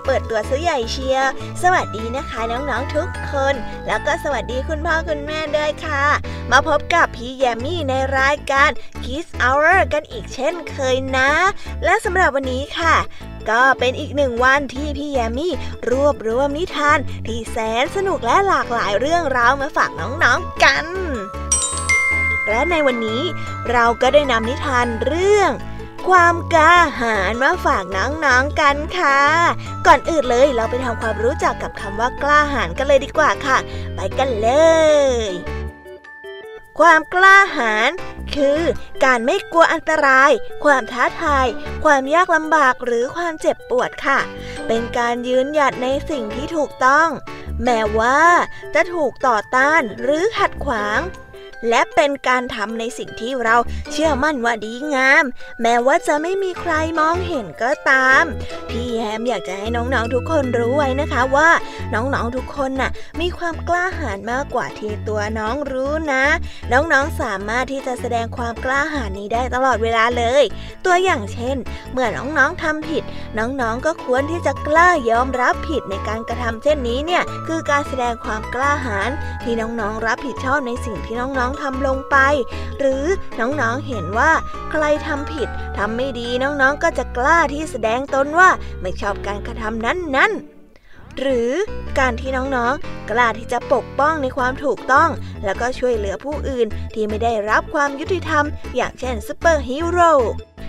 [0.00, 1.30] นี้เปิดตัวซื้อใหญ่เชียร์
[1.62, 3.54] สวัสดีนะคะน้องๆทุกคน
[3.86, 6.04] แล้วก็สวัสดีคุณพ่อคุณแม่ด้วยค่ะ
[6.50, 8.70] มาพบกับพี่แยมมี่ในรายการ
[9.04, 11.30] Kiss Hour กันอีกเช่นเคยนะ
[11.84, 12.96] และสำหรับวันนี้ค่ะ
[13.50, 15.52] ก็เป็นอีกหนึ่งวันที่พี่แยมมี่
[15.90, 20.86] รวบรวมนิทาน ที่แสนสนุกและหลากหลายเรื่องราวมาฝากน้องๆกัน
[22.48, 23.22] และในวันนี้
[23.70, 25.50] เราก็ได้นำนิทานเรื่อง
[26.08, 29.20] ความกล้าหาญมาฝากน้องๆกันค่ะ
[29.86, 33.58] ก่อนอื่นเลยเราไปทำความรู้จักกับคำว่ากล้าหาญกันเลยดีกว่าค่ะ
[33.94, 34.48] ไปกันเล
[35.26, 35.28] ย
[36.78, 37.90] ความกล้าหาญ
[38.34, 38.60] คือ
[39.04, 40.30] การไม่กลัวอันตราย
[40.64, 41.46] ความท้าทาย
[41.84, 44.18] ความยากลำบากหรือความเจ็บปวดค่ะ
[44.66, 47.08] เป็นการยืนหยัดในสิ่งที่ถูกต้อง
[47.64, 48.22] แม้ว่า
[48.74, 51.00] จะถูกต่อต้านหรือขัดขวาง
[51.68, 53.56] และเป็นการทำในสิ่งที่เรา
[53.92, 55.24] เชื่อมั่นว่าดีงาม
[55.62, 58.24] แม้ว่าจะไม่มีใครมองเห็นก็ตาม
[58.68, 61.50] พี่แฮมอยากจะให้น้องๆทุกคนรู้ไว้นะคะว่า
[61.94, 62.90] น้องๆทุกคนน่ะ
[63.20, 66.24] มีความกล้าหาญมากกว่าที่ตัวน้องรู้นะ
[66.72, 70.44] น้องๆสามารถที่จะแสดงความกล้าหาญนี้ได้ตลอดเวลาเลย
[70.84, 71.56] ตัวอย่างเช่น
[71.92, 73.02] เมื่อน้องๆทำผิด
[73.38, 79.10] น้องๆก็ควรที่จะกล้ายอมรับผิดในการกระทำเช่นนี้เนี่ยคือการแสดงความกล้าหาญ
[79.42, 82.16] ที่น้องๆรับผิดชอบในสิ่งที่น้องๆทำลงไป
[82.78, 83.04] หรือ
[83.40, 84.32] น้องๆเห็นว่า
[84.70, 88.50] ใครทำผิดทำไม่ดีน้องๆก็จะกล้าที่แสดงตนว่า
[88.80, 91.52] ไม่ชอบการกระทำนั้นๆหรือ
[91.98, 95.10] การที่น้องๆ กล้าที่จะปกป้องในความถูกต้อง
[95.44, 98.44] แล้วก็ช่วยเหลือผู้อื่นที่ไม่ได้รับความยุติธรรม
[98.76, 100.12] อย่างเช่นซูเปอร์ฮีโร่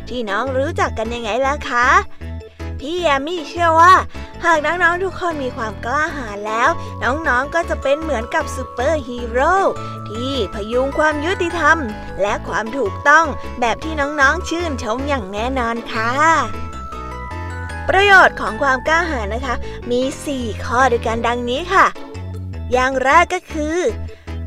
[0.10, 1.88] ที่น้องรู้จักกันยังไงล่ะคะ
[2.82, 3.94] พี่แยมมี่เชื่อว่า
[4.46, 6.70] หากน้องๆทุกคนมีความกล้าหาญแล้ว
[7.04, 9.56] น้องๆก็จะเป็นเหมือนกับซูเปอร์ฮีโร่
[10.10, 11.78] ที่ผดุงความยุติธรรม
[12.22, 13.26] และความถูกต้อง
[13.60, 16.12] แบบที่น้องๆชื่นชมอย่างแน่นอนค่ะ
[17.90, 19.56] ประโยชน์ของความกล้าหาญนะคะ
[19.92, 20.02] มี
[20.34, 21.86] 4 ข้อด้วยกันดังนี้ค่ะ
[22.72, 23.78] อย่างแรกก็คือ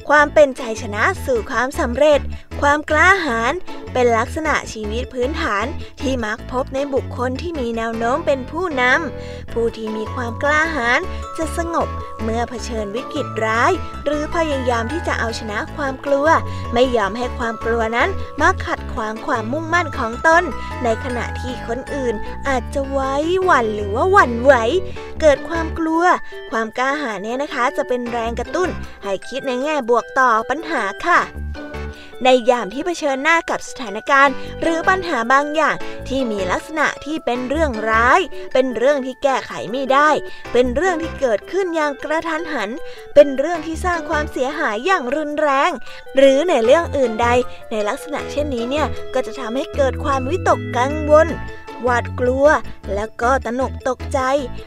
[0.08, 2.20] ความเป็นใจชนะสู่ความสำเร็จ
[2.62, 3.52] ความกล้าหาญ
[3.92, 5.64] เป็นลักษณะชีวิตพื้นฐาน
[6.00, 11.00] ที่มักพบในบุคคลที่มีแนวโน้มเป็นผู้นำ ผู้ที่มีความกล้าหาญ
[11.38, 11.88] จะสงบ
[12.22, 13.72] เมื่อเผชิญวิกฤตร้าย
[14.04, 16.26] หรือพยายามที่จะเอาชนะความกลัว
[16.72, 18.08] ไม่ยอมให้ความกลัวนั้น
[18.40, 20.42] มาขัดขวางความมุ่งมั่นของตน
[20.84, 22.14] ในขณะที่คนอื่น
[22.48, 23.14] อาจจะไว้
[23.44, 24.54] หวั่นหรือว่าหวั่นไหว
[25.20, 26.04] เกิดความกลัว
[26.50, 28.68] ความกล้าหาญเนี่ยนะคะ จะเป็นแรงกระตุ้น
[29.02, 31.20] ให้คิดในแง่บวกต่อปัญหาค่ะ
[32.24, 35.76] ในยามที่เผชิญหน้ากับสถานการณ์ หรือปัญหาบางอย่าง
[36.08, 38.20] ที่มีลักษณะที่เป็นเรื่องร้าย
[38.52, 40.10] เป็นเรื่องที่แก้ไขไม่ได้
[40.52, 42.70] เป็นเรื่องที่เกิดขึ้นอย่างกระทันหัน
[43.14, 45.70] เป็นเรื่องที่สร้างความเสียหายอย่างรุนแรง
[46.16, 47.28] หรือในเรื่องอื่นใด
[47.70, 51.28] ในลักษณะเช่นนี้เนี่ยก็จะทำให้เกิดความวิตกกังวล
[51.82, 52.46] หวาดกลัว
[52.94, 54.20] แล้วก็ตนกตกใจ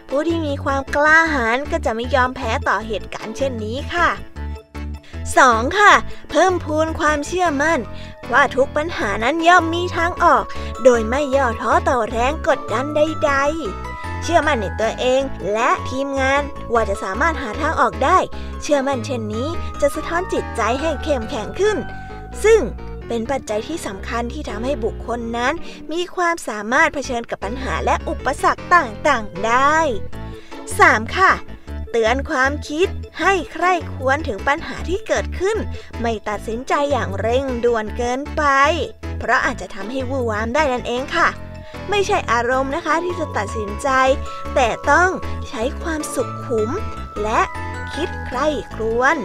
[0.09, 4.09] ผู้ที่มีความกล้าหาญก็จะไม่ยอมแพ้ต่อเหตุการณ์เช่นนี้ค่ะ
[5.35, 5.77] 2.
[5.79, 5.93] ค่ะ
[6.31, 7.79] เพิ่มพูนความเชื่อมั่น
[8.33, 10.43] ว่าทุกปัญหานั้นย่อมมีทางออก
[10.83, 13.33] โดยไม่ย่อท้อต่อแรงกดดันใด
[13.77, 15.21] ๆเชื่อมั่นในตัวเอง
[15.53, 16.41] และทีมงาน
[16.73, 18.17] ว่าจะสามารถหาทางออกได้
[18.61, 19.47] เชื่อมั่นเช่นนี้
[19.81, 21.77] จะสะท้อนจิตใจให้เข้มแข็งขึ้น
[22.43, 22.59] ซึ่ง
[23.07, 25.53] เป็นปัจจัยที่สำคัญที่ทำให้บุคคลนั้น
[25.91, 29.77] มีความสามารถเผชิญกับปัญหาและอุปสรรคต่างๆได้
[30.47, 31.17] 3.
[31.17, 31.31] ค่ะ
[31.91, 32.87] เตือนความคิด
[33.21, 35.57] ให้ใคร่ควรถึงปัญหาที่เกิดขึ้น
[36.01, 38.43] ไม่ตัดสินใจอย่างเร่งด่วนเกินไป
[39.19, 41.27] เพราะอาจจะทำให้วูวามได้นั่นเองค่ะ
[41.89, 43.89] ไม่ใช่อารมณ์นะคะที่จะตัดสินใจ
[44.55, 45.09] แต่ต้อง
[45.49, 46.69] ใช้ความสุขขุม
[47.23, 47.41] และ
[47.93, 49.17] คิดใคร่ครวญ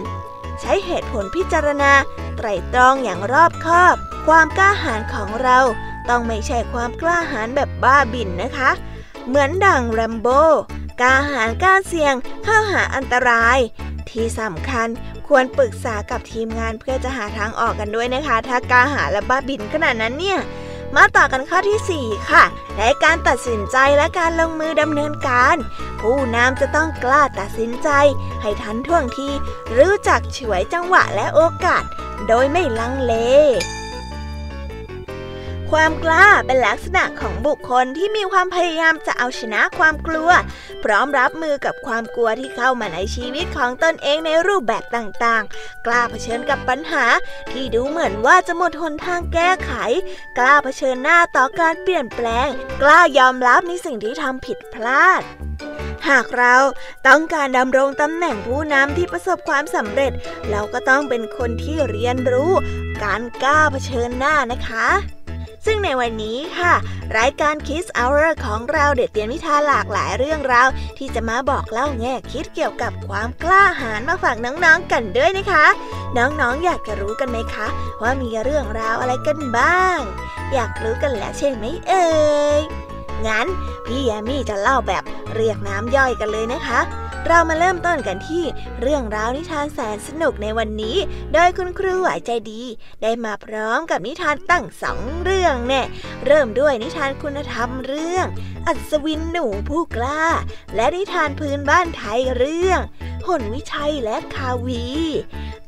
[0.61, 1.91] ใช้เหตุผลพิจารณา
[2.37, 3.95] ไตรตรองอย่างรอบคอบ
[4.27, 5.59] ความกล้าหาญของเรา
[6.09, 8.71] ต้องไม่ใช่ความกล้าหาญแบบบ้าบิ่นนะคะ
[9.27, 10.27] เหมือนดังแรมโบ
[11.01, 13.59] กล้าหาญกล้าเสี่ยงเข้าหาอันตราย
[14.09, 14.87] ที่สำคัญ
[15.27, 20.39] ควรปรึกษากับทีมงานเพื่อจะหาทางออกกันด้วยนะคะ ถ้ากล้าหาและบ้าบินขนาดนั้นเนี่ย
[20.95, 22.43] มาต่อกันข้อที่ 4 ค่ะ
[22.77, 25.55] ในการตัดสินใจและการลงมือดำเนินการ
[26.01, 27.89] ผู้นำจะต้องกล้าตัดสินใจ
[28.41, 29.29] ให้ทันท่วงที
[29.77, 31.83] รู้จักฉวยจังหวะและโอกาส
[32.27, 33.13] โดยไม่ลังเล
[35.73, 40.29] ความกล้าเป็นลักษณะของบุคคลที่มีความพยายามจะเอาชนะความกลัว
[40.83, 47.05] พร้อมรับมือกับความกลัวที่เข้ามาในชีวิตของตนเองในรูปแบบต่างๆ กล้าเผชิญกับปัญหา
[47.51, 49.71] ที่ดูเหมือนว่าจะหมดหนทางแก้ไข
[50.37, 52.47] กล้าเผชิญหน้าต่อการเปลี่ยนแปลง
[52.81, 55.21] กล้ายอมรับในสิ่งที่ทำผิดพลาด
[56.09, 56.55] หากเรา
[57.07, 60.11] ต้องการดำรงตำแหน่งผู้นำที่ประสบความสำเร็จ
[60.49, 62.51] เราก็ต้องเป็นคนที่เรียนรู้
[63.03, 64.87] การกล้าเผชิญหน้านะคะ
[65.65, 66.73] ซึ่งในวันนี้ค่ะ
[67.17, 70.67] รายการ Kids Hour ของเราเด็ดเตรียมนิทานหลากหลายเรื่องราว
[70.97, 75.65] ที่จะมาบอกเล่าแง่คิดเกี่ยวกับความกล้าหาญมาฝากน้องๆกันด้วยนะคะ
[76.17, 77.67] น้องๆออยากจะรู้กันไหมคะ
[78.01, 79.97] ว่ามีเรื่องราวอะไรกันบ้าง
[80.53, 82.05] อยากรู้กันแล้วใช่ไหมเอ่
[82.59, 82.61] ย
[83.27, 83.47] งั้น
[83.85, 86.79] พี่แยมี่จะเล่าแบบเรียกน้ำย่อยกันเลยนะคะ
[87.27, 88.43] เรามาเริ่มต้นกันที่
[88.81, 90.97] เรื่องราวนิทานแสนสนุกในวันนี้
[91.33, 92.61] โดยคุณครูไหวใจดี
[93.01, 95.81] ได้มาพร้อมกับนิทานตั้งสองเรื่องแน่
[96.25, 98.25] เริ่มด้วยนิทานคุณธรรมเรื่อง
[98.67, 100.25] อัศวินหนูผู้กล้า
[100.75, 102.79] และนิทานพื้นบ้านไทยเรื่อง
[103.27, 104.85] หนวิชัยและคาวี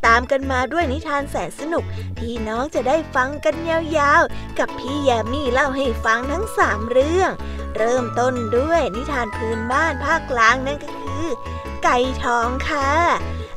[0.06, 1.84] ตามกันมาด้วยนิทานแสนสนุก
[2.20, 7.32] ที่น้องจะได้ฟังกันยาวๆ กับพี่แยมมี่เล่าให้ฟังทั้งสามเรื่อง
[7.78, 11.20] เริ่มต้นด้วยนิทานพื้นบ้านภาคกลางนั่นก็คื อ
[11.84, 12.90] ไก่ทองค่ะ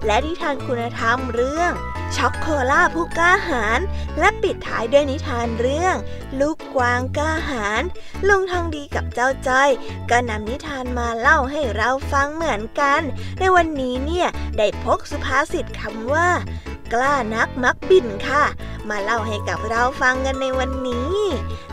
[0.06, 1.72] และนิทานคุณธรรมเรื่อง
[2.16, 3.80] ช็อกโคล่าผู้กล้าหาญ
[4.18, 5.96] และปิดท้ายด้วยนิทานเรื่อง
[6.40, 7.82] ลูกกวางกล้าหาญ
[8.28, 9.70] ลุงทองดีกับเจ้าจ้อย
[10.10, 13.00] ก็นำนิทานมาเล่าให้เราฟังเหมือนกัน
[13.38, 14.28] ในวันนี้เนี่ย
[14.58, 16.28] ได้พกสุภาษิตคำว่า
[16.92, 18.44] กล้านักมักบินค่ะ
[18.88, 21.18] มาเล่าให้กับเราฟังกันในวันนี้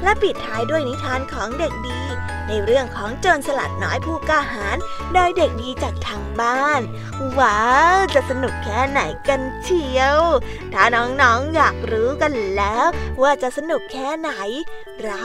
[0.03, 2.01] และปิดท้ายด้วยนิทานของเด็กดี
[2.47, 4.77] ในเรื่องของโจรสลัดน้อยผู้กล้าหาญ
[5.13, 6.81] โดยเด็กดีจากทางบ้าน
[7.39, 7.61] ว้า
[7.95, 10.19] วจะสนุกแค่ไหนกันเชียว
[10.73, 12.85] ถ้าน้องๆอยากรู้กันแล้ว
[13.21, 14.31] ว่าจะสนุกแค่ไหน
[15.03, 15.23] เรา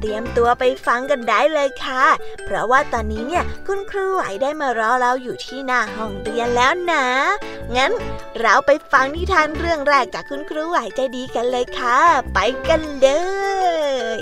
[0.00, 2.04] เตรียมตัวไปฟังกันได้เลยค่ะ
[2.44, 7.06] เพราะว่าตอนนี้เนี่ยคุณครูไหวได้มารอเราอยู่ที่หน้าห้องเรียนแล้วนะ
[7.76, 7.92] งั้น
[8.40, 11.98] เราไปฟังนิทานเรื่องแรกจากคุณครูไหวใจดีกันเลยค่ะ
[12.34, 13.08] ไปกันเล
[14.16, 14.18] ย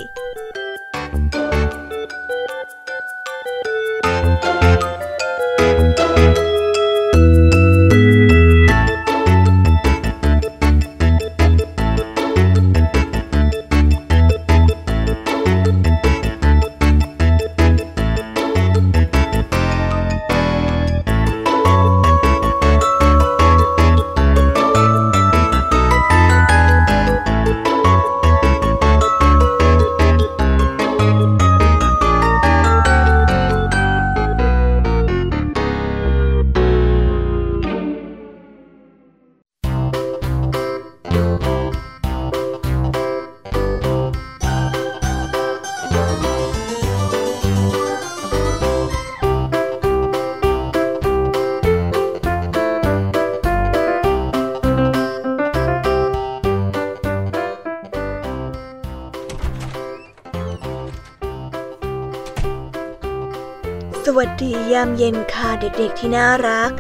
[65.79, 66.71] เด็กๆที่น่ารัก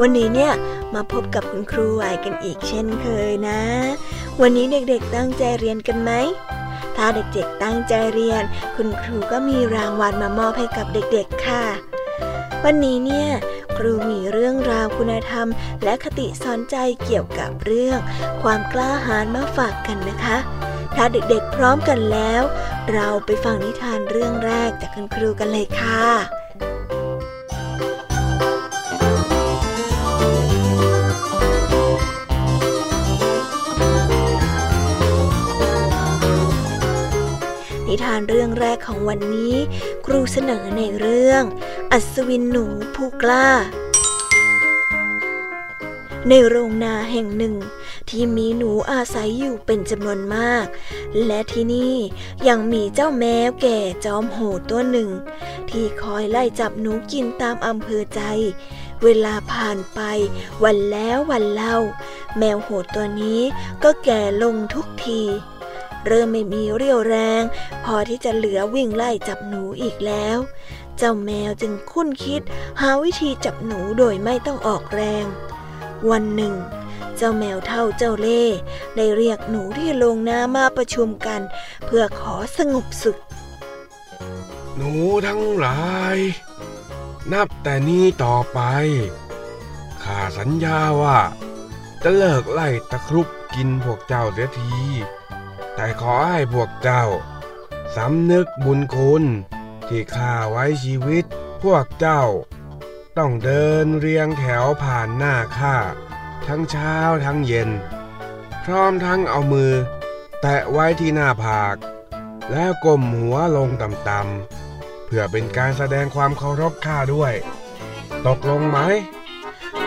[0.00, 0.52] วันนี้เนี่ย
[0.94, 3.60] มาพบกับคุณครูไหวกันอีกเช่นเคยนะ
[4.40, 6.10] วันนี้เด็กๆตั้งใจเรียนกันไหม
[6.96, 8.42] ถ้าเด็กๆตั้งใจเรียน
[8.76, 11.64] คุณครูก็มีรางวัลมามอบให้กับเด็กๆค่ะ
[12.64, 13.28] วันนี้เนี่ย
[13.76, 15.48] ครูมีเรื่องราวคุณธรรม
[15.84, 17.98] และคติสอนใจเกี่ยวกับเรื่อง
[18.42, 20.36] ความกล้าหาญมาฝากกันนะคะ
[20.94, 22.42] ถ้าเด็กๆพร้อมกันแล้ว
[22.92, 26.43] เราไปฟังนิทานเรื่องแรกจากคุณครูกันเลยค่ะ
[37.94, 39.54] นิทานเรื่องแรกของวันนี้
[40.06, 41.42] ครูเสนอในเรื่อง
[41.92, 43.48] อัศวินหนูผู้กล้า
[46.28, 47.54] ในโรงนาแห่งหนึ่ง
[48.10, 50.66] ที่มีหนูอาศัยอยู่เป็นจำนวนมาก
[51.26, 51.94] และที่นี่
[52.48, 55.10] ยังมีเจ้าแมวแก่จอมโหดตัวหนึ่ง
[55.70, 58.20] ที่คอยไล่จับหนูกินตามอำเภอใจ
[59.02, 60.00] เวลาผ่านไป
[60.64, 61.76] วันแล้ววันเล่า
[62.38, 63.40] แมวโหดตัวนี้
[63.84, 65.22] ก็แก่ลงทุกที
[66.06, 67.42] เริ่มไม่มีเรี่ยวแรง
[67.84, 70.38] พอที่จะเหลือวิ่งไล่จับหนูอีกแล้ว
[70.98, 72.42] เจ้าแมวจึงคุ้นคิด
[72.80, 75.24] หาวิธีจับหนูโดยไม่ต้องออกแรง
[76.10, 76.54] วันหนึ่ง
[77.16, 78.44] เจ้าแมวเท่าเจ้าเล่
[78.96, 81.40] ได้เรียกหนูที่โรงน้ามาประชุมกัน
[81.86, 83.18] เพื่อขอสงบศึก
[84.76, 84.92] หนู
[85.26, 85.80] ทั้งหลา
[86.16, 86.18] ย
[87.32, 88.60] นับแต่นี้ต่อไป
[90.02, 91.18] ข้าสัญญาว่า
[92.02, 94.72] จะเลิกไล่ตะครุบกินพวกเจ้าเสียที
[95.74, 97.04] แต่ขอให้พวกเจ้า
[97.96, 99.24] สำนึกบุญคุณ
[99.88, 101.24] ที่ข้าไว้ชีวิต
[101.62, 102.22] พวกเจ้า
[103.18, 105.76] ต้องเดินเรียงแถวผ่านหน้าข้า
[106.46, 107.70] ทั้งเช้าทั้งเย็น
[108.64, 109.72] พร้อมทั้งเอามือ
[110.42, 111.76] แตะไว้ที่หน้าผาก
[112.52, 117.32] แล้วก้มหัวลงต่ำๆเพื่อเป็นการแสดงความเคารพข้าด้วย
[118.26, 118.78] ตกลงไหม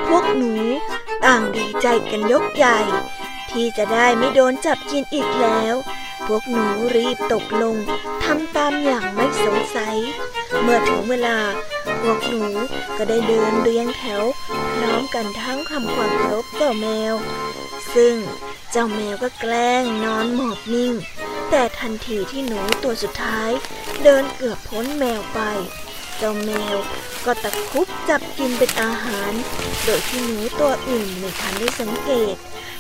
[0.08, 0.54] พวกหนู
[1.26, 2.78] ต่างดีใจกันยกใหญ่
[3.58, 5.76] ที่จะได้ไม่โดนจับกินอีกแล้ว
[6.28, 7.76] พวกหนูรีบตกลง
[8.24, 9.98] ทำตามอย่างไม่สงสัย
[10.62, 11.38] เมื่อถึงเวลา
[12.02, 12.44] พวกหนู
[12.98, 14.24] ก็ได้เดินเรียงแถว
[14.76, 17.16] พร้อมกันทั้งทำความเคารพเจ้าแมว
[17.96, 18.16] ซึ่ง
[18.72, 20.94] เจ้าแมวก็แกล้งนอนหมอบนิ่ง
[21.50, 23.52] แต่ทันทีที่หนูตัวสุดท้าย
[24.04, 25.40] เดินเกือบพ้นแมวไป
[26.18, 26.76] เจ้าแมว
[27.26, 29.32] ก็ตะครุบจับกินเป็นอาหาร
[29.84, 32.36] โดยที่หนูตัวอื่นไม่ทันได้สังเกต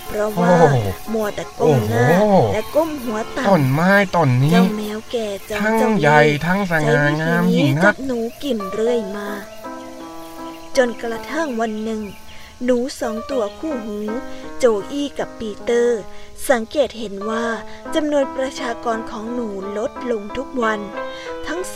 [0.07, 0.77] เพราะว่าโอ้โห
[1.13, 9.29] มัวแต่ก้มหน้าโอ้โหและก้มหัวต่ต้นไม้ต้นำนี้เจ้าแมวแก่จอมทั้งเจ้าใหญ่เล่ห์ทั้งสใช้ง่าวิธีงามนี้ยิ่งจันับกหนูกินเรื่อยมา
[10.77, 12.01] จนกระทั่งวันหนึ่ง
[12.65, 13.97] หนูสองตัวคู่หู
[14.59, 15.99] โจอี้กับปีเตอร์
[16.49, 17.45] สังเกตเห็นว่า
[17.95, 21.07] จำนวนประชากรของหนูลดลงทุกวันทั้ง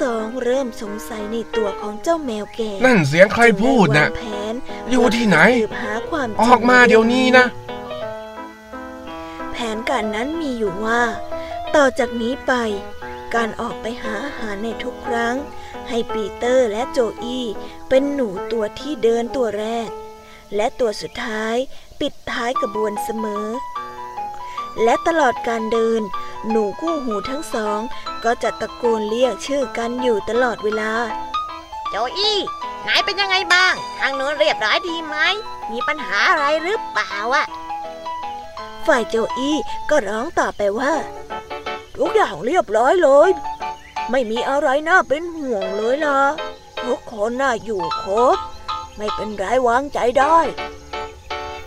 [0.02, 4.54] สองเริ่มสงสัยในตัวของเจ้าแมวแก่ นั่นเสียงใครพูดจึงไวานะงแผน
[4.92, 7.46] อยู่ที่ไหนสืบหาความจริงออกมาเดี๋ยวนี้นะ
[9.52, 11.02] แผนการนั้นมีอยู่ว่า
[11.76, 12.54] ต่อจากนี้ไป
[13.36, 15.36] การออกไปหาอาหารในทุกครั้ง
[15.90, 17.46] ให้ปีเตอร์และโจอี้
[17.90, 19.90] เป็นหนูตัวที่เดินตัวแรก
[20.56, 21.56] และตัวสุดท้าย
[22.00, 23.48] ปิดท้ายกระบวนเสมอ
[24.84, 26.02] และตลอดการเดิน
[26.50, 27.80] หนูคู่หูทั้งสอง
[28.24, 30.92] ก็จะตะโกนเรียกชื่อกันอยู่ตลอดเวลา
[31.90, 32.38] โจอี้
[32.88, 35.18] นายเป็นยังไงบ้าง ทางโน้นเรียบร้อยดีไหม
[35.72, 37.46] มีปัญหาอะไรหรือเปล่าอะ
[38.86, 39.58] ฝ่ายโจอี้
[39.90, 40.94] ก็ร้องต่อไปว่า
[41.98, 43.30] ทุกอย่างเรียบร้อยเลย
[44.12, 46.22] ไม่มีอะไรน่าเป็นห่วงเลยล่ะ
[46.84, 48.38] ทุกคนน่าอยู่ครบ
[48.98, 50.38] ไม่เป็นไรวางใจได้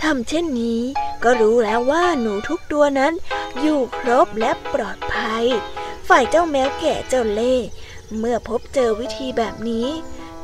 [0.05, 0.81] ทำเช่นนี้
[1.25, 3.13] ก็รู้แล้วว่าหนูทุกตัวนั้น
[3.61, 5.45] อยู่ครบและปลอดภัย
[6.09, 7.67] ฝ่ายเจ้าแมวแก่เจ้าเล่ห์
[8.19, 9.89] เมื่อพบเจอวิธีแบบนี้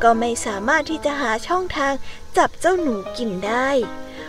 [0.03, 1.93] ก็ไม่สามารถที่จะหาช่องทาง
[2.37, 3.69] จับเจ้าหนูกินได้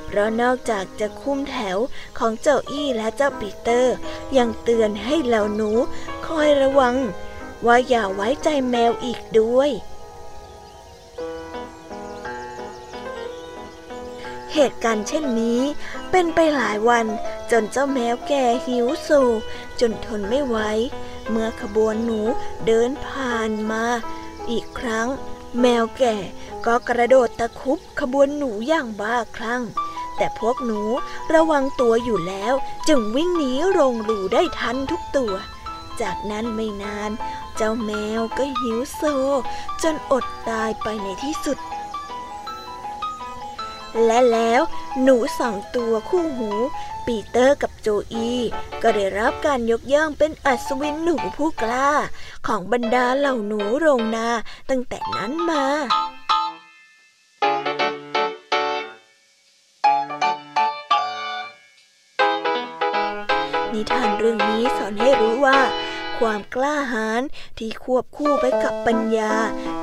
[0.06, 1.78] เพราะนอกจากจะคุมแถว
[2.18, 3.96] ของเจ้าอี้และเจ้าปีเตอร์
[4.38, 5.70] ยังเตือนให้เหล่าหนู
[6.28, 6.96] คอยระวัง
[7.66, 9.72] ว่าอย่าไว้ใจแมวอีกด้วย
[14.54, 15.62] เหตุการณ์เช่นนี้
[16.12, 17.06] เป็นไปหลายวัน
[17.52, 19.10] จนเจ้าแมวแก่หิวโซ
[19.80, 20.58] จนทนไม่ไหว
[21.30, 22.22] เมื่อขบวนหนู
[22.66, 23.86] เดินผ่านมา
[24.52, 25.08] อีกครั้ง
[25.62, 26.16] แมวแก่
[26.66, 29.64] ก็กระโดดตะคุบขบวนหนูอย่างบ้าคลั่ง
[30.18, 30.82] แต่พวกหนู
[31.34, 32.54] ระวังตัวอยู่แล้ว
[32.88, 35.34] จึงวิ่งหนีโรงรูได้ทันทุกตัว
[36.02, 37.12] จากนั้นไม่นาน
[37.56, 39.02] เจ้าแมวก็หิวโซ
[39.84, 41.58] จนอดตายไปในที่สุด
[44.06, 44.62] และแล้ว
[45.02, 46.52] หนูสองตัวคู่หู
[47.06, 48.32] ปีเตอร์กับโจอี
[48.82, 51.92] ก็ได้รับการยกย่องเป็นอัศวินหนูผู้กล้า
[52.48, 54.28] ของบรรดาเหล่าหนูโรงนา
[54.70, 55.66] ตั้งแต่นั้นมา
[63.74, 65.60] นิทานเรื่องนี้สอนให้รู้ว่า
[66.22, 67.22] ความกล้าหาญ
[67.58, 69.34] ที่ควบคู่ไปกับปัญญา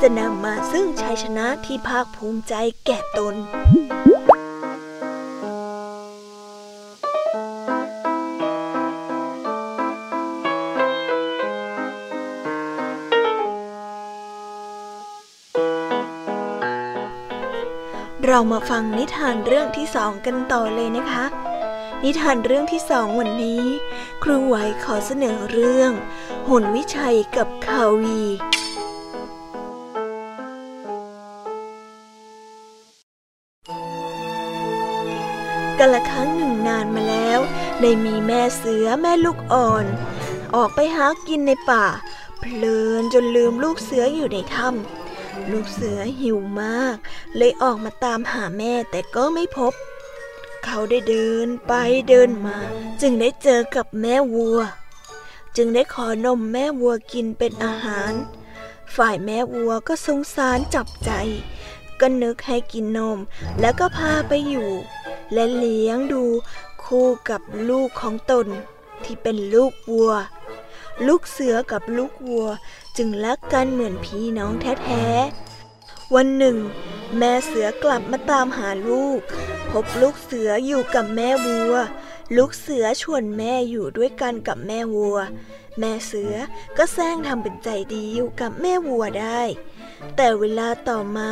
[0.00, 2.54] จะนำมาซึ่งชัยชนะที่ภาคภูมิใจ
[2.86, 3.34] แก่ตน
[18.26, 21.47] เรามาฟังนิทานเรื่องที่สองกันต่อเลยนะคะ
[22.04, 23.64] นิทานเรื่องที่สองวันนี้
[24.22, 25.92] ครูไหวขอเสนอเรื่อง
[26.48, 28.22] หุ่นวิชัยกับคาวี
[35.78, 37.38] กันละครั้งหนึ่งนานมาแล้ว
[37.80, 39.86] ได้มีแม่เสือแม่ลูกอ่อน
[40.54, 41.86] ออกไปหากินในป่า
[42.40, 46.96] เพลินจนลืมลูกเสืออยู่ในถ้ำลูกเสือหิวมาก
[47.36, 49.72] เลยออกมาตามหาแม่แต่ก็ไม่พบ
[50.64, 51.72] เขาได้เดินไป
[52.08, 52.58] เดินมา
[53.00, 54.58] จึงได้เจอกับแม่วัว
[55.56, 58.12] จึงได้ขอนมแม่วัวกินเป็นอาหาร
[58.96, 61.10] ฝ่ายแม่วัวก็สงสารจับใจ
[62.00, 63.18] ก็นึกให้กินนม
[63.60, 64.70] แล้วก็พาไปอยู่
[65.32, 66.24] และเลี้ยงดู
[66.84, 68.46] คู่กับลูกของตน
[69.04, 70.12] ที่เป็นลูกวัว
[71.06, 72.46] ลูกเสือกับลูกวัว
[72.96, 74.52] จึงรักกันเหมือนพี่น้อง
[74.84, 76.56] แท้ๆวันหนึ่ง
[77.16, 79.20] แม่เสือกลับมาตามหาลูก
[79.70, 81.74] พบลูกเสืออยู่กับแม่วัว
[82.36, 85.18] ลูกเสือชวนแม่อยู่ด้วยกันกับแม่วัว
[85.78, 86.34] แม่เสือ
[86.76, 89.42] ก็แซงทำเป็นใจดีอยู่กับแม่วัวได้
[90.16, 91.30] แต่เวลาต่อมา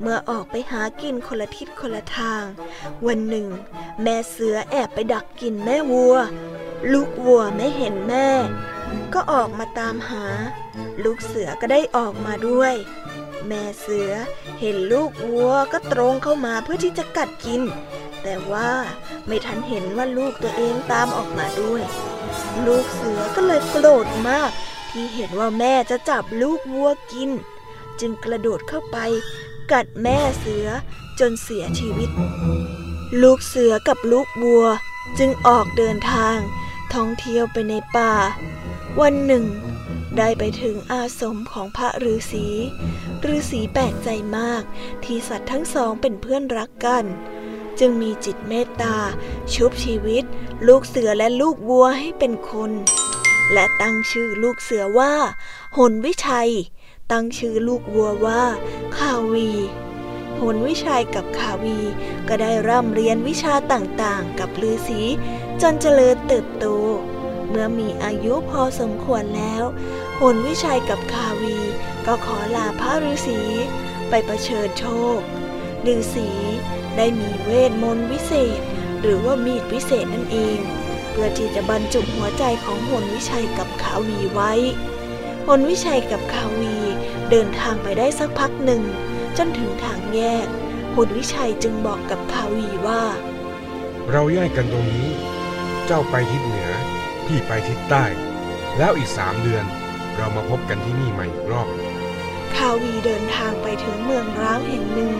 [0.00, 2.44] เมื่อออกไปหากินคนละทิศคนละทาง
[3.06, 3.48] วันหนึ่ง
[4.02, 6.16] แม่เสือแอบไปดักกินแม่วัว
[6.92, 8.28] ลูกวัวไม่เห็นแม่
[9.14, 10.24] ก็ออกมาตามหา
[11.04, 12.74] ลูกเสือก็ได้ออกมาด้วย
[13.48, 14.12] แม่เสือ
[14.60, 17.62] เห็นลูกวัวก็ตรงเข้ามาเพื่อที่จะกัดกิน
[18.22, 18.70] แต่ว่า
[19.26, 21.82] ไม่ทันเห็นว่าลูกตัวเองตามออกมาด้วย
[22.66, 24.50] ลูกเสือก็เลยโกรธมาก
[24.90, 27.30] ที่เห็นว่าแม่จะจับลูกวัวกิน
[28.00, 28.98] จึงกระโดดเข้าไป
[29.72, 30.66] กัดแม่เสือ
[31.20, 32.10] จนเสียชีวิต
[33.22, 34.66] ลูกเสือกับลูกวัว
[35.18, 36.36] จึงออกเดินทาง
[36.94, 38.12] ท่องเที่ยวไปในป่า
[39.00, 39.44] วันหนึ่ง
[40.18, 42.46] ได้ไปถึงอาสมของพระฤาษี
[43.34, 44.62] ฤาษีแปลกใจมาก
[45.04, 47.04] ที่สัตว์ทั้งสองเป็นเพื่อนรักกัน
[47.78, 48.96] จึงมีจิตเมตตา
[49.54, 50.24] ชุบชีวิต
[50.66, 52.70] ลูกเสือและลูกวัวให้เป็นคน
[53.52, 55.14] และตั้งชื่อลูกเสือว่า
[55.76, 56.50] หนวิชัย
[57.12, 58.42] ตั้งชื่อลูกวัวว่า
[58.96, 59.50] คาวี
[60.40, 61.78] หนวิชัยกับคาวี
[62.28, 65.00] ก็ได้ร่ำเรียนวิชาต่างๆ กับฤาษี
[65.62, 66.66] จนเจริญเติบโต
[67.48, 69.64] เมื่อมีอายุพอสมควรแล้ว
[70.20, 71.58] หนวิชัยกับคาวี
[72.06, 73.40] ก็ขอลาพระฤาษี
[74.08, 74.84] ไปประเชิญโช
[75.16, 75.18] ค
[75.92, 76.30] ฤาษี
[76.96, 78.60] ได้มีเวทมนต์วิเศษ
[79.02, 80.58] หรือว่ามีดวิเศษนั่นเอง
[81.10, 84.52] เพื่อที่จะบรรจุหัวใจของหนวิชัยกับคาวีไว้
[85.46, 86.76] หนวิชัยกับคาวี
[87.30, 88.82] เดินทางไปได้สักพักหนึ่ง
[89.38, 90.46] จนถึงทางแยก
[90.94, 93.02] หนวิชัยจึงบอกกับคาวีว่า
[94.10, 95.06] เราแยกกันตรงนี้
[95.86, 96.71] เจ้าไปทิศเหนือ
[97.26, 98.04] พี่ไปทิศใต้
[98.78, 99.64] แล้วอีกสามเดือน
[100.16, 101.68] เรามาพบกันที่นี่ใหม่อีกรอบ
[102.54, 105.12] คาวีเดินทางไปถึงเมืองร้างแห่งหนึ่ง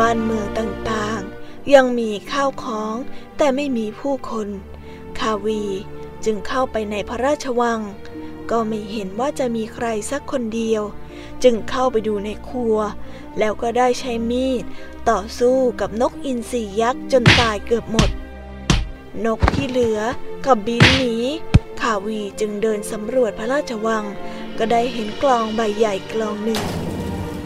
[0.00, 2.94] บ้านเมืองต่างๆ ยังมีข้าวของ
[3.36, 4.48] แต่ไม่มีผู้คน
[5.20, 5.62] คาวี
[6.24, 7.80] จึงเข้าไปในพระราชวัง
[8.50, 10.82] ก็ไม่เห็นว่าจะมีใครสักคนเดียว
[11.42, 12.76] จึงเข้าไปดูในครัว
[13.38, 14.64] แล้วก็ได้ใช้มีด
[15.10, 18.10] ต่อสู้กับนกอินทรียักษ์จนตายเกือบหมด
[19.24, 20.00] นกที่เหลือ
[20.44, 21.16] ก็บินหนี
[21.80, 24.04] คาวีจึงเดินสำรวจพระราชวัง
[24.58, 26.62] ก็ได้เห็นกลองใบใหญ่กลองหนึ่ง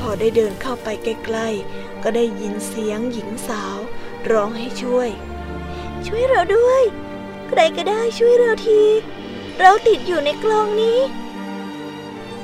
[0.00, 3.76] พอได้เดินเข้าไปใกล้ๆ ก็ได้ยินเสียงหญิงสาว
[4.30, 5.08] ร้องให้ช่วย
[6.06, 6.82] ช่วยเราด้วย
[7.48, 8.82] ใครก็ได้ช่วยเราที
[9.60, 10.98] เราติดอยู่ในกลองนี้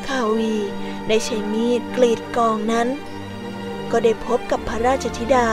[0.06, 0.54] คาวี
[1.08, 2.88] ได้ใช้มีดกรีดกลองนั้น
[3.90, 5.48] ก็ได้พบกับพระราชธิดา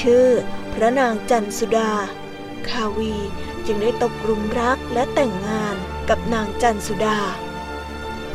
[0.00, 0.26] ชื่อ
[0.72, 1.90] พระนางจันสุดา
[2.68, 3.14] คาวี
[3.66, 5.76] จึงได้ตกลุมรักและแต่งงาน
[6.08, 7.18] กับนางจันสุดา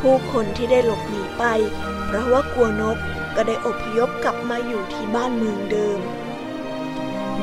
[0.08, 1.44] ู้คนที่ได้หลบหนีไป
[2.06, 2.98] เพราะว่ากลัวนก
[3.36, 6.00] ก็ได้อพยพกลับมาอยู่ที่บ้านเมืองเดิม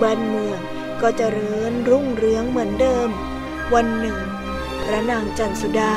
[0.01, 0.59] บ้านเมือง
[1.01, 3.09] ก็จเจริญรุ่งเรืองเหมือนเดิม
[3.73, 4.19] วันหนึ่ง
[4.83, 5.95] พระนางจันสุดา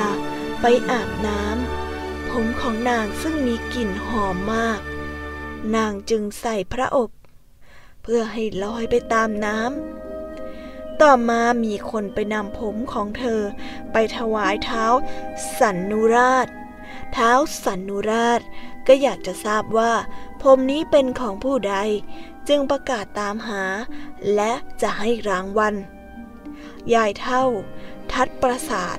[0.60, 4.80] ไปอาบน้ำผมของนางซึ่งมีกลิ่นหอมมาก
[5.76, 7.10] นางจึงใส่พระอบ
[8.02, 10.11] เพื่อให้ลอยไปตามน้ำ
[11.02, 13.40] ต่อมามีคนไปนำผมของเธอ
[13.92, 14.84] ไปถวายเท้า
[15.58, 16.48] สันนุราช
[17.12, 17.30] เท้า
[17.64, 18.40] สันนุราช
[18.86, 19.92] ก็อยากจะทราบว่า
[20.42, 21.76] ผมนี้เป็นของผู้ใด
[22.48, 23.64] จึงประกาศตามหา
[24.34, 25.74] และจะให้รางวัล
[26.94, 27.44] ยายเท่า
[28.12, 28.98] ทัดประสาท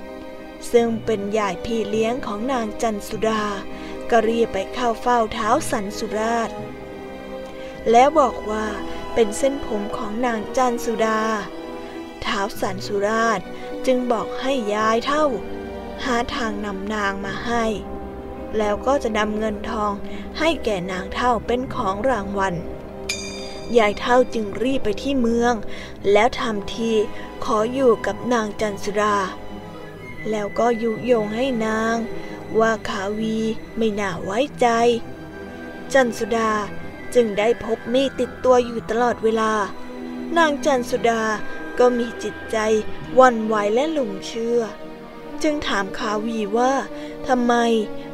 [0.71, 3.43] ซึ่งเป็นยายพี่เลี้ยงของนางจันสุดา
[4.09, 6.49] ก็รีบไปเข้าเฝ้าเท้าสันสุราช
[7.91, 8.65] แล้วบอกว่า
[9.13, 11.21] เป็นเส้นผมของนางจันสุดา
[12.27, 13.39] ท้าวสันสุราช
[13.85, 15.25] จึงบอกให้ยายเท่า
[16.03, 17.65] หาทางนำนางมาให้
[18.57, 19.91] แล้วก็จะนำเงินทอง
[20.39, 22.55] ให้แก่นางเท่าเป็นของรางวัล
[23.77, 25.53] ยายเท่าจึงรีบไปที่เมือง
[26.11, 26.91] แล้วทำที
[27.43, 29.15] ขออยู่กับนางจันสุดา
[30.29, 31.95] แล้วก็ยุยงให้นาง
[32.59, 33.37] ว่าขาวี
[33.77, 34.67] ไม่น่าไว้ใจ
[35.93, 36.51] จันสุดา
[37.15, 39.51] จึงได้พกมีดติดตัวอยู่ตลอดเวลา
[40.37, 41.21] นางจันสุดา
[41.79, 42.57] ก็มีจิตใจ
[43.19, 44.59] หวั่นไหวและหลงเชื่อ
[45.43, 46.73] จึงถามคาวีว่า
[47.27, 47.53] ทำไม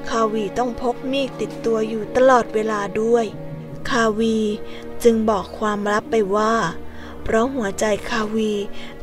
[0.09, 3.25] คาวีต้องพกมีดติดตัวอยู่ตลอดเวลาด้วย
[3.89, 4.37] คาวี
[5.03, 6.53] จึงบอกความลับไปว่า
[7.23, 8.51] เพราะหัวใจคาวี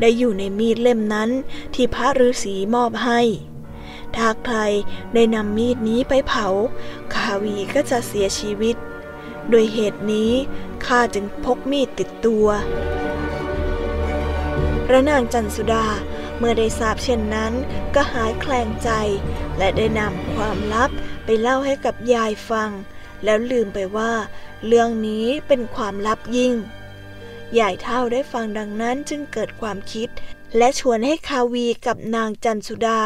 [0.01, 1.31] ได้อยู่ในมีดเล่มนั้น
[1.75, 3.21] ที่พระฤาษีมอบให้
[4.17, 4.57] ถ้าใคร
[5.15, 6.47] ได้นำมีดนี้ไปเผา
[7.15, 8.77] คาวีก็จะเสียชีวิต
[9.49, 10.33] โดยเหตุนี้
[10.87, 12.47] ข้าจึงพกมีดติดตัว
[14.87, 15.87] พระนางจันสุดา
[16.39, 17.53] เมื่อได้ทราบเช่นนั้น
[17.95, 18.91] ก็หายแคลงใจ
[19.59, 20.91] และได้นำความลับ
[21.25, 22.71] ไปเล่าให้กับยายฟัง
[23.25, 24.13] แล้วลืมไปว่า
[24.67, 26.55] เรื่องนี้เป็นความลับยิ่ง
[27.59, 30.09] ยายเท่าได้ฟังดังนั้นจึงเกิดความคิด
[30.57, 33.01] และชวนให้คาวีกับนางจันสุดา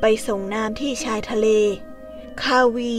[0.00, 1.48] ไปส่งน้ำที่ชายทะเล
[2.44, 2.96] คาวี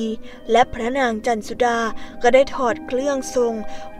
[0.51, 1.79] และพระนางจันสุดา
[2.21, 3.53] ก็ได้ถอดเครื่องทรง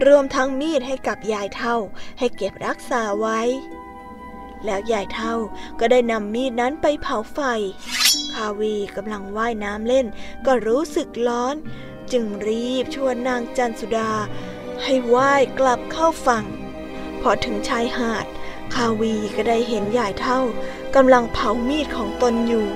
[0.05, 1.75] รวมทั้งมีดให้กับยายเฒ่า
[2.19, 3.39] ให้เก็บรักษาไว้
[4.65, 5.35] แล้วยายเฒ่า
[5.79, 7.39] ก็ได้นำมีดนั้นไปเผาไฟ
[8.33, 10.05] คาวีกำลังว่ายน้ำเล่น
[10.45, 11.55] ก็รู้สึกร้อน
[12.11, 14.11] จึงรีบชวนนางจันสุดา
[14.83, 16.45] ให้ว่ายกลับเข้าฝั่ง
[17.21, 18.25] พอถึงชายหาด
[18.73, 20.39] คาวีก็ได้เห็นยายเฒ่า
[20.95, 22.67] กำลังเผามีดของตนอยู่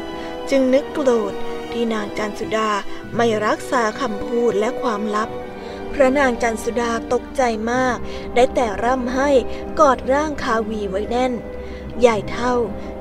[0.50, 1.34] จึงนึกโกรธ
[1.72, 2.70] ที่นางจันสุดา
[3.16, 5.30] ไม่รักษาคำพูดและความลับ
[5.94, 7.42] พระนางจันสุดาตกใจ
[7.72, 7.98] มาก
[8.36, 9.30] ได้แต่ร่ำให้
[9.80, 11.34] กอดร่างคาวีไว้แน่น
[12.06, 12.54] ยายเท่า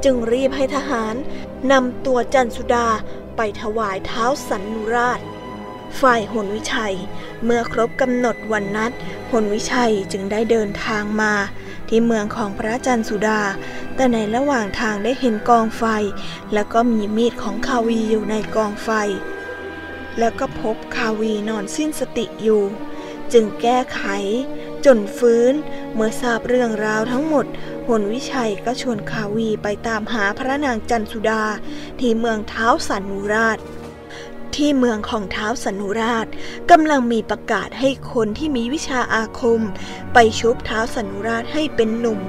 [0.05, 1.15] จึงรีบให้ทหาร
[1.73, 2.89] นำตัวจันสุดา
[3.37, 5.21] ไปถวายเท้าสันนุราช
[6.01, 6.97] ฝ่ายหนวิชัย
[7.45, 8.93] เมื่อครบกำหนดวันนัด
[9.31, 11.33] หนวิชัยจึงได้เดินทางมา
[11.89, 13.43] ที่เมืองของพระจันสุดา
[13.95, 15.85] แต่ในระหว่างทางได้เห็นกองไฟ
[16.53, 18.91] แล้วก็มีมีดของคาวีอยู่ในกองไฟ
[20.19, 22.63] แล้วก็พบคาวีนอนสิ้นสติอยู่
[23.33, 24.03] จึงแก้ไข
[24.87, 25.55] จนฟื้น
[25.95, 27.47] เมื่อทราบเรื่องราวทั้งหมด
[27.89, 31.45] หนวิชัยก็ชวนคาวีไปตามหาพระนางจันสุดา
[32.01, 33.59] ที่เมืองเท้าสันนุราช
[34.57, 36.27] ที่เมืองของเท้าสันนุราช
[36.71, 39.61] กำลังมีประกาศให้คนที่มีวิชาอาคม
[40.13, 42.21] ไปชุบเท้าสันนุราชให้เป็นหนุ่ม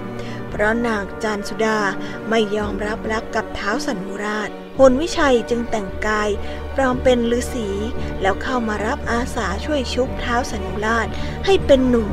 [0.50, 1.80] เพราะนางจันสุดา
[2.30, 6.30] ไม่ยอมรับรักกับเท้าสันนุราชหนวิชัยจึงแต่งกาย
[6.76, 7.70] ปลอมเป็นฤาษี
[8.22, 11.08] แล้วเข้ามารับอาสาช่วยชุบเท้าสันนุราช
[11.46, 12.10] ให้เป็นหนุ่ม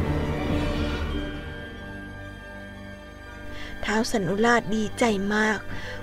[3.89, 5.59] ท้าวสันุราชดีใจมาก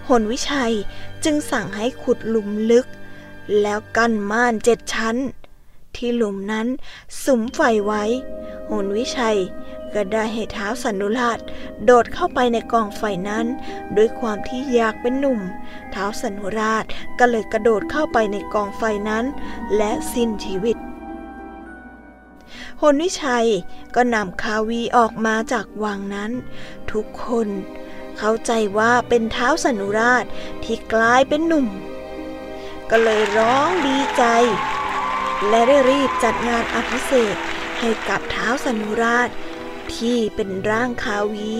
[0.07, 0.73] หนวิชัย
[1.23, 2.87] จึงสั่งให้ขุดหลุมลึก
[3.61, 5.17] แล้วกั้นม่านเจ็ดชั้น
[5.95, 6.67] ที่หลุมนั้น
[7.23, 8.03] สุมไฟไว้
[8.69, 9.37] หนวิชัย
[9.93, 11.39] ก็ได้ให้เท้าสันุราช
[11.85, 13.45] โดดเข้าไปในกองไฟนั้น
[13.95, 15.39] ด้วยความที่อยากเป็นหนุ่ม
[15.91, 16.85] เท้าสันุราช
[17.19, 19.25] ก็เลยกระโดดเข้าไปในกองไฟนั้น
[19.77, 20.77] และสิ้นชีวิต
[22.81, 23.47] หนวิชัย
[23.95, 26.31] ก็นำคาวีออกมาจากวังนั้น
[26.91, 27.47] ทุกคน
[28.17, 30.25] เข้าใจว่าเป็นเท้าสนุราช
[30.63, 31.67] ที่กลายเป็นหนุ่ม
[32.89, 34.23] ก็เลยร้องดีใจ
[35.47, 37.35] และได้รีบจัดงานอภิเษก
[37.79, 39.29] ให้กับเท้าสนุราช
[39.95, 41.53] ที่เป็นร่างคาวี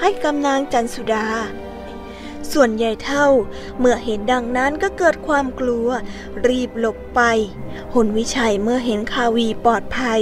[0.00, 1.28] ให้กำนางจันสุดา
[2.52, 3.26] ส่วนใหญ่เท่า
[3.78, 5.88] เมื่อเห็นดังนั้นก็เกิดความกลัว
[6.48, 7.20] รีบหลบไป
[7.94, 10.20] หนวิชัยเมื่อเห็นคาวีปลอดภัย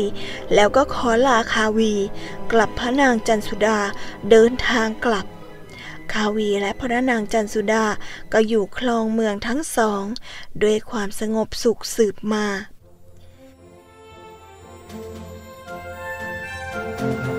[0.55, 1.93] แล้วก็ขอลาคาวี
[2.53, 3.79] กลับพระนางจันสุดา
[4.31, 5.27] เดินทางกลับ
[6.12, 7.85] คาวีและพระนางจันสุดา
[8.33, 10.03] ก็อยู่คลองเมืองทั้งสอง
[10.62, 12.47] ด้วยความสงบสุขสืบมา
[16.99, 17.30] thank you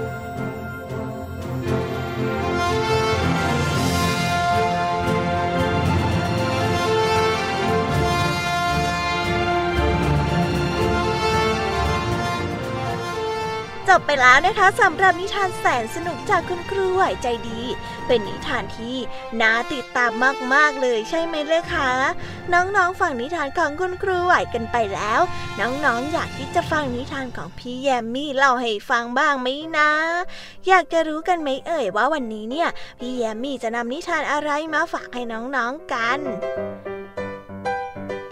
[13.89, 17.61] จบไปแล้วนะคะสำหรับนิทานแสนสนุกจากคุณครูไหวใจดี
[18.07, 18.97] เป็นนิทานที่
[19.41, 20.11] น่าติดตาม
[20.53, 21.91] มากๆเลยใช่ไหมเลยคะ
[22.53, 25.21] น้องๆฟังนิทานของคุณครูไหวกันไปแล้ว
[25.59, 29.91] น้องๆอยากที่จะฟังนิทานของพี่แยมมี่เล่าให้ฟังบ้างไหมนะ
[30.67, 36.19] อยากจะรู้กันไหมเอ่ยว่าวันนี้เนี่ยพี่แยมมี่จะนำนิทานอะไรมาฝากให้น้องๆกัน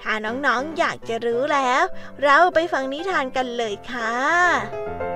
[0.01, 1.83] ถ้าน้องๆอยากจะรู้แล้ว
[2.23, 5.08] เราไปฟังนิทานกันเลยค่ะ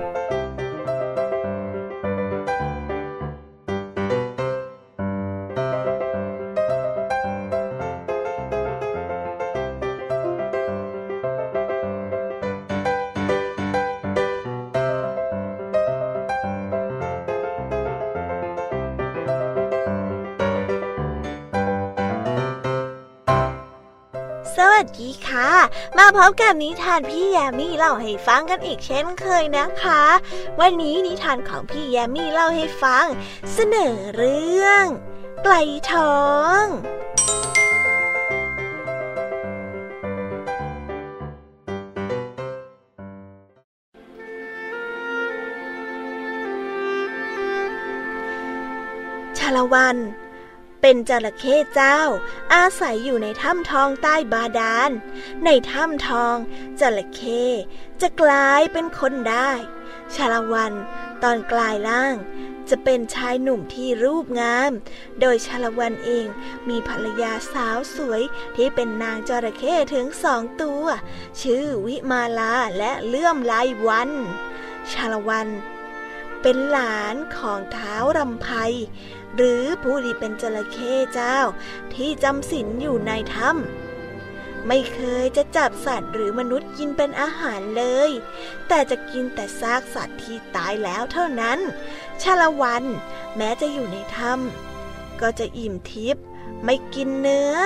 [24.94, 25.52] วัสดีค่ะ
[25.98, 30.02] มาพบกับนิทานพี่แยมมี่เล่าให้ฟังกันอีกเช่นเคยนะคะ
[30.60, 33.06] วันนี้นิทานของพี่แยมมี่เล่าให้ฟัง
[33.52, 34.84] เสนอเรื่อง
[35.42, 35.54] ไกล
[35.90, 36.22] ทอ
[36.62, 36.64] ง
[49.38, 49.96] ชาละวัน
[50.86, 52.00] เป็นจระเข้เจ้า
[52.54, 54.90] อาศัยอยู่ในถ้ำทองใต้บาดาล
[55.44, 56.36] ในถ้ำทอง
[56.80, 57.44] จระเข้
[58.00, 59.50] จะกลายเป็นคนได้
[60.14, 60.72] ชาละวัน
[61.22, 62.14] ตอนกลายร่าง
[62.70, 64.70] จะเป็นชายหนุ่มที่รูปงาม
[65.20, 66.26] โดยชาละวันเอง
[66.68, 68.22] มีภรรยาสาวสวย
[68.56, 70.84] ที่เป็นนางจระเข้ถึงสองตัว
[71.40, 74.10] ชื่อวิมาลาและเลื่อมลายวัน
[74.92, 75.48] ชาละวัน
[76.42, 78.48] เป็นหลานของเท้ารำไพ
[79.36, 81.38] หรือผู้ที่เป็นจระเข้เจ้า
[81.94, 88.10] ที่จำศีลอยู่ในถ้ำไม่เคยจะจับสัตว์หรือมนุษย์กินเป็นอาหารเลย
[88.68, 91.58] แต่จะกินแต่ซากสัตว์ที่ตายแล้วเท่านั้น
[92.22, 92.84] ชาละวัน
[93.36, 96.24] แม้จะอยู่ในถ้ำก็จะอิ่มทิพย์
[96.64, 97.56] ไม่กินเนื้อ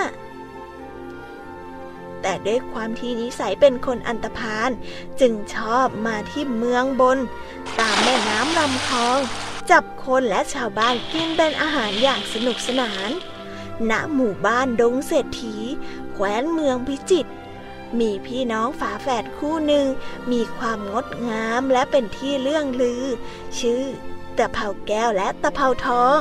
[2.22, 4.70] แต่ด้วยความที่นิสัยเป็นคนอันตพาล
[5.20, 7.18] จึงชอบมาที่เมืองบน
[7.78, 9.18] ตามแม่น้ำลำคลอง
[9.70, 13.10] จับคนและชาวบ้านกินเป็นอาหารอย่างสนุกสนาน
[13.90, 15.56] ณ หมู่บ้านดงเศรษฐี
[16.12, 17.32] แคว้นเมืองพิจิตร
[17.98, 19.86] มีพี่น้องฝาแฝดคู่หนึ่ง
[20.32, 23.04] มีความงดงามและเป็นที่เลื่องลือ
[23.58, 23.82] ชื่อ
[24.38, 26.18] ตะเภาแก้วและตะเภาทอง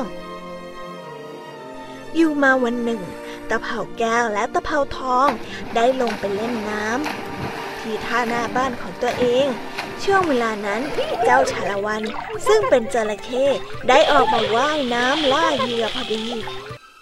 [2.16, 3.02] อยู่มาวันหนึ่ง
[3.50, 5.28] ตะเภาแก้วและตะเภาทอง
[5.76, 9.48] ได้ลงไปเล่นน้ำที่ท่าหน้าบ้านของตัวเอง
[10.04, 10.82] ช่วงเวลานั้น
[11.26, 12.02] เจ้าชาละวัน
[12.48, 13.46] ซึ่งเป็นจระเข้
[13.90, 16.24] ได้ออกมาว่ายน้ำล่าเหยื่อพอดี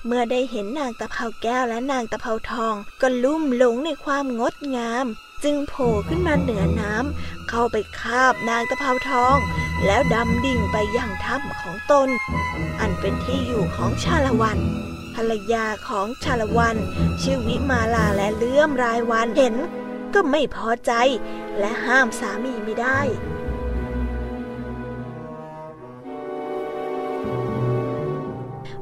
[0.06, 5.06] เมื่อได้เห็นนางตะเภาแก้วและนางตะเภาทองก็ลุ่มหลงในความงดงาม
[5.44, 9.38] จึงโผล่ขึ้นมาเหนือน้ำเข้าไปคาบนางตะเภาทอง
[9.86, 12.10] แล้วดำดิ่งไปยังถ้ำของตน
[12.80, 14.60] อันเป็นที่อยู่ของชาละวัน
[15.16, 16.78] ภรรยาของชาละวัน
[17.22, 19.56] ชื่อวิมาลาและเลื่อมรายวันเห็น
[20.16, 20.92] ก็ไม่พอใจ
[21.60, 23.00] และห้ามสามีไม่ได้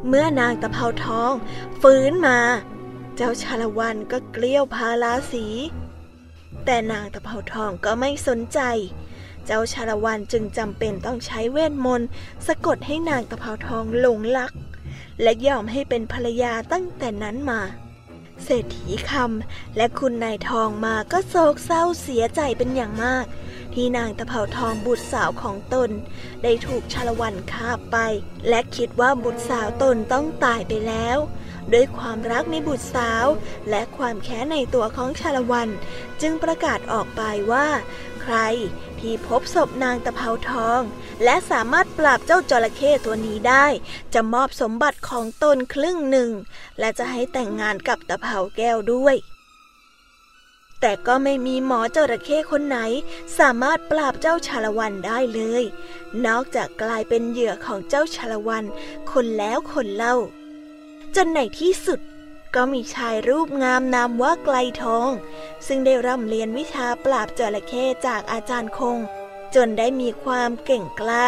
[0.08, 1.32] เมื่อนางตะเภาทอง
[1.82, 2.40] ฟื้นมา
[3.16, 5.46] เจ้าชาละวันก็เกลี้ยวพาราสี
[6.66, 8.60] แต่นางตะเภาทองก็ไม่สนใจ
[9.46, 12.08] เจ้าชาละวันจึงจำเป็นต้องใช้เวทมนต์
[12.48, 14.52] สะกดให้นางตะเภาทองหลงรัก
[15.22, 17.62] และยอมให้เป็นภรรยาตั้งแต่นั้นมา
[18.44, 23.26] เศรษฐีคำและคุณนายทองมาก็โศกเศร้าเสียใจเป็นอย่างมาก
[23.74, 25.90] ที่นางตะเภาทองบุตรสาวของตน
[26.44, 27.98] ได้ถูกชาละวันฆ่าไป
[28.50, 31.18] และคิดว่าบุตรสาวตนต้องตายไปแล้ว
[31.74, 33.26] ด้วยความรักในบุตรสาว
[33.70, 35.70] และความแค้นในตัวของชาละวัน
[36.22, 37.68] จึงประกาศออกไปว่า
[38.22, 38.36] ใคร
[39.04, 40.82] ที่พบศพนางตะเภาทอง
[41.24, 43.66] และสามารถปราบเจ้าจระเข้ตัวนี้ได้
[44.14, 46.30] จะมอบสมบัติของตนครึ่งหนึ่ง
[46.80, 49.16] และจะให้แต่งงานกับตะเภาแก้วด้วย
[50.82, 52.78] แต่ก็ไม่มีหมอจระเข้คนไหน
[53.40, 55.64] สามารถปราบเจ้าชาละวันได้เลย
[56.26, 58.64] นอกจากกลายเป็นเหยื่อของเจ้าชาละวัน
[59.12, 60.16] คนแล้วคนเล่า
[61.16, 62.00] จนในที่สุด
[62.56, 65.10] ก็มีชายรูปงามนามว่าไกลทอง
[65.68, 68.98] ซึ่งได้ร่ำเรียนวิชาปราบจระเข้จากอาจารย์คง
[69.56, 71.28] จนได้มีความเก่งกล้า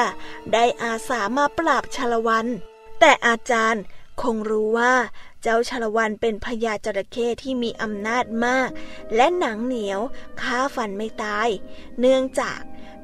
[0.53, 2.47] ได้อาสามาปราบชาละวัน
[2.99, 3.83] แต่อาจารย์
[4.21, 4.93] คงรู้ว่า
[5.41, 8.69] เจ้าชาละวันเป็นพญาจระเข้ที่มีอำนาจมาก
[9.15, 9.99] และหนังเหนียว
[10.41, 11.49] ฆ่าฟันไม่ตาย
[11.99, 12.59] เนื่องจาก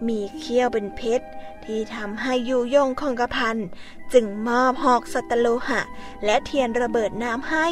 [0.07, 1.25] มีเขี้ยวเป็นเพชร
[1.65, 3.57] ที่ทำให้ยูยงคงกระพัน
[4.13, 5.81] จึงมอบหอกสัตโลหะ
[6.25, 7.67] และเทียนระเบิดน้ำให้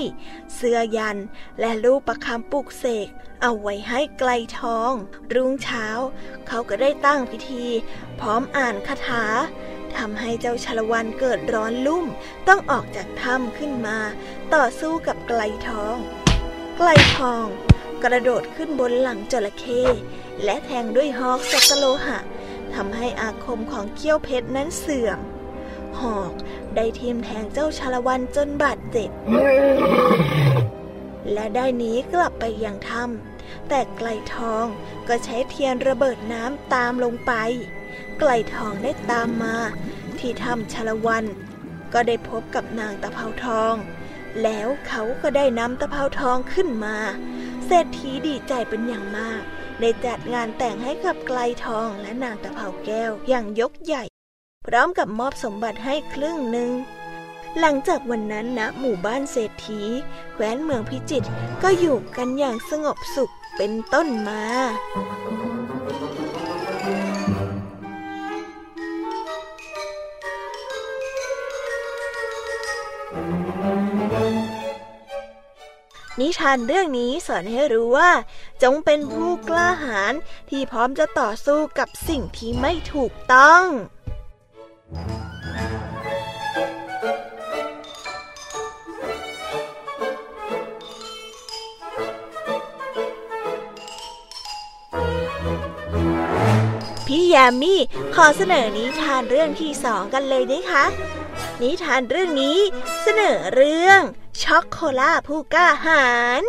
[0.55, 1.17] เสื้อยัน
[1.59, 3.07] และลูกประคำปลุกเสก
[3.41, 4.91] เอาไว้ให้ไกลทอง
[5.33, 5.85] รุ่งเช้า
[6.47, 7.65] เขาก็ได้ตั้งพิธี
[8.19, 9.23] พร้อมอ่านคาถา
[9.97, 12.05] ทำให้เจ้าชลวันเกิดร้อนลุ่ม
[12.47, 13.97] ต้องออกจากถ้ำขึ้นมา
[14.53, 15.95] ต่อสู้กับไกลทอง
[16.77, 17.45] ไกลทอง
[18.03, 19.83] กระโดดขึ้นบนหลังจระเข้
[20.43, 22.19] และแทงด้วยหอกสัตโลหะ
[22.73, 25.19] ทำให้อาคมของเขี้ยวเพชรนั้นเสื่อม
[25.99, 26.31] หอก
[26.75, 29.09] ได้ทิ่มแทงเจ้าชาละวันจนบาดเจ็บ
[31.33, 34.65] และได้หนีกลับไปยังถ้ำแต่ไกลทอง
[35.07, 37.33] ก็ใช้เทียนระเบิดน้ำตามลงไป
[38.19, 39.55] ไกลทองได้ตามมา
[40.19, 41.25] ที่ถ้ำชาละวัน
[41.93, 43.75] ก็ได้พบกับนางตะเภาทอง
[44.43, 46.97] แล้วเขาก็ได้นำตะเภาทองขึ้นมา
[47.65, 49.41] เศรษฐีดีใจเป็นอย่างมาก
[49.79, 54.08] ได้จัดงานแต่งให้กับไกลทองและนางตะเภาแก้วอย่างยกใหญ่พ
[54.73, 56.71] ร้อมกับมอบสมบัติให้ครึ่งหนึ่ง
[57.59, 59.81] หลังจากวันนั้นนะหมู่บ้านเศรษฐี
[60.33, 61.29] แคว้นเมืองพิจิตร
[61.63, 64.43] ก็อยู่กันอย่างสงบสุขเป็นต้นมา
[76.19, 78.11] นิทานเรื่องนี้สอนให้รู้ว่า
[78.63, 80.13] จงเป็นผู้กล้าหาญ
[80.49, 83.63] ที่พร้อมจะต่อสู้กับสิ่งที่ไม่ถูกต้อง
[84.91, 97.75] พี่ยามี
[98.15, 100.85] ขอเสนอนิทานเรื่องที่สองกันเลยนะคะ
[101.61, 102.59] นิทานเรื่องนี้
[103.01, 104.01] เสนอเรื่อง
[104.43, 106.07] ช็อกโคล่าผู้กล้าหา
[106.41, 106.43] ญ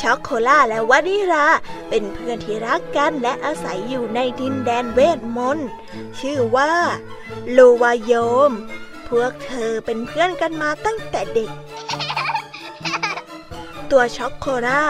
[0.00, 1.46] ช็อกโคล่าและวานิลา
[1.88, 5.68] เป็นเพื่อนที่รักกันและอาศัยอยู่ในดินแดนเวทมนต์
[6.20, 6.72] ชื่อว่า
[7.50, 8.12] โลวาโย
[8.48, 8.52] ม
[9.08, 11.50] พวกเธอเป็นเพื่อนกันมาตั้งแต่เด็ก
[13.90, 14.82] ตัวช็อกโคล่า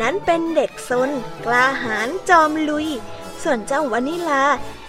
[0.00, 1.10] นั้นเป็นเด็กซน
[1.44, 2.88] กล้าหาญจอมลุย
[3.42, 4.42] ส่วนเจ้าวานิลา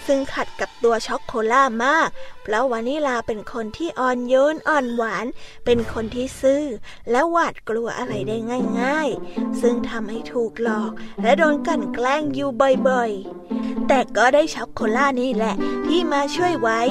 [0.07, 2.09] ซึ่งขัดกับตัวช็อกโคล่ามาก
[2.43, 5.25] เพราะวานิลาเป็นคนที่อ่อนโยนอ่อนหวาน
[5.65, 6.63] เป็นคนที่ซื่อ
[7.11, 8.37] และหวาดกลัวอะไรได้
[8.81, 10.91] ง่าย ๆ ซึ่งทำให้ถูกหลอก
[11.21, 12.49] และโดนกันแกล้งอยู่
[12.89, 15.55] บ่อยๆ แต่ก็ได้ช็อกโคล่านี่แหละ
[15.87, 16.81] ที่มาช่วยไว้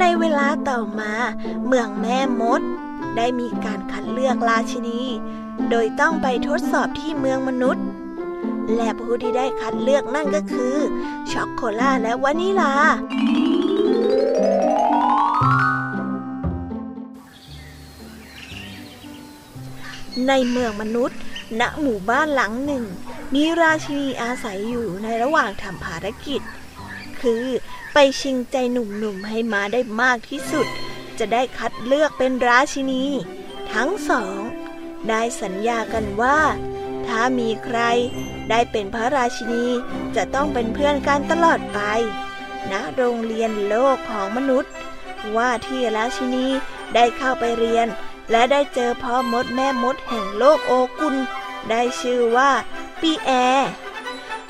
[0.00, 1.12] ในเวลาต่อมา
[1.66, 2.62] เมืองแม่มด
[3.16, 5.02] ได้มีการคัดเลือกราชินี
[5.70, 7.75] โดยต้องไปทดสอบที่เมืองมนุษย์
[8.74, 10.76] และผู้ที่ได้คัดเลือกนั่นก็คือ
[11.32, 12.72] ช็อกโกแลตและวานิลา
[20.28, 21.18] ในเมืองมนุษย์
[21.60, 22.84] ณ หมู่บ้านหลังหนึ่ง
[23.34, 26.40] มีราชินีอาศัยอยู่ในระหว่างทำภารกิจ
[27.20, 27.44] คือ
[27.92, 30.66] ไปชิงใจหนุ่มๆให้มาได้มากที่สุด
[31.18, 33.04] จะได้คัดเลือกเป็นราชินี
[33.72, 34.38] ทั้งสอง
[35.08, 36.38] ได้สัญญากันว่า
[37.06, 37.80] ถ้ามีใคร
[38.50, 39.66] ได้เป็นพระราชินี
[40.16, 41.78] จะต้องเป็นเพื่อนกันตลอดไป
[42.72, 44.72] ณโรงเรียนโลกของมนุษย์
[45.36, 46.46] ว่าที่ราชินี
[46.94, 47.86] ได้เข้าไปเรียน
[48.30, 51.16] และได้เจอพ่อมดแม่มดแห่งโลกโอกุล
[51.70, 52.50] ได้ชื่อว่า
[53.00, 53.68] ปีแอร์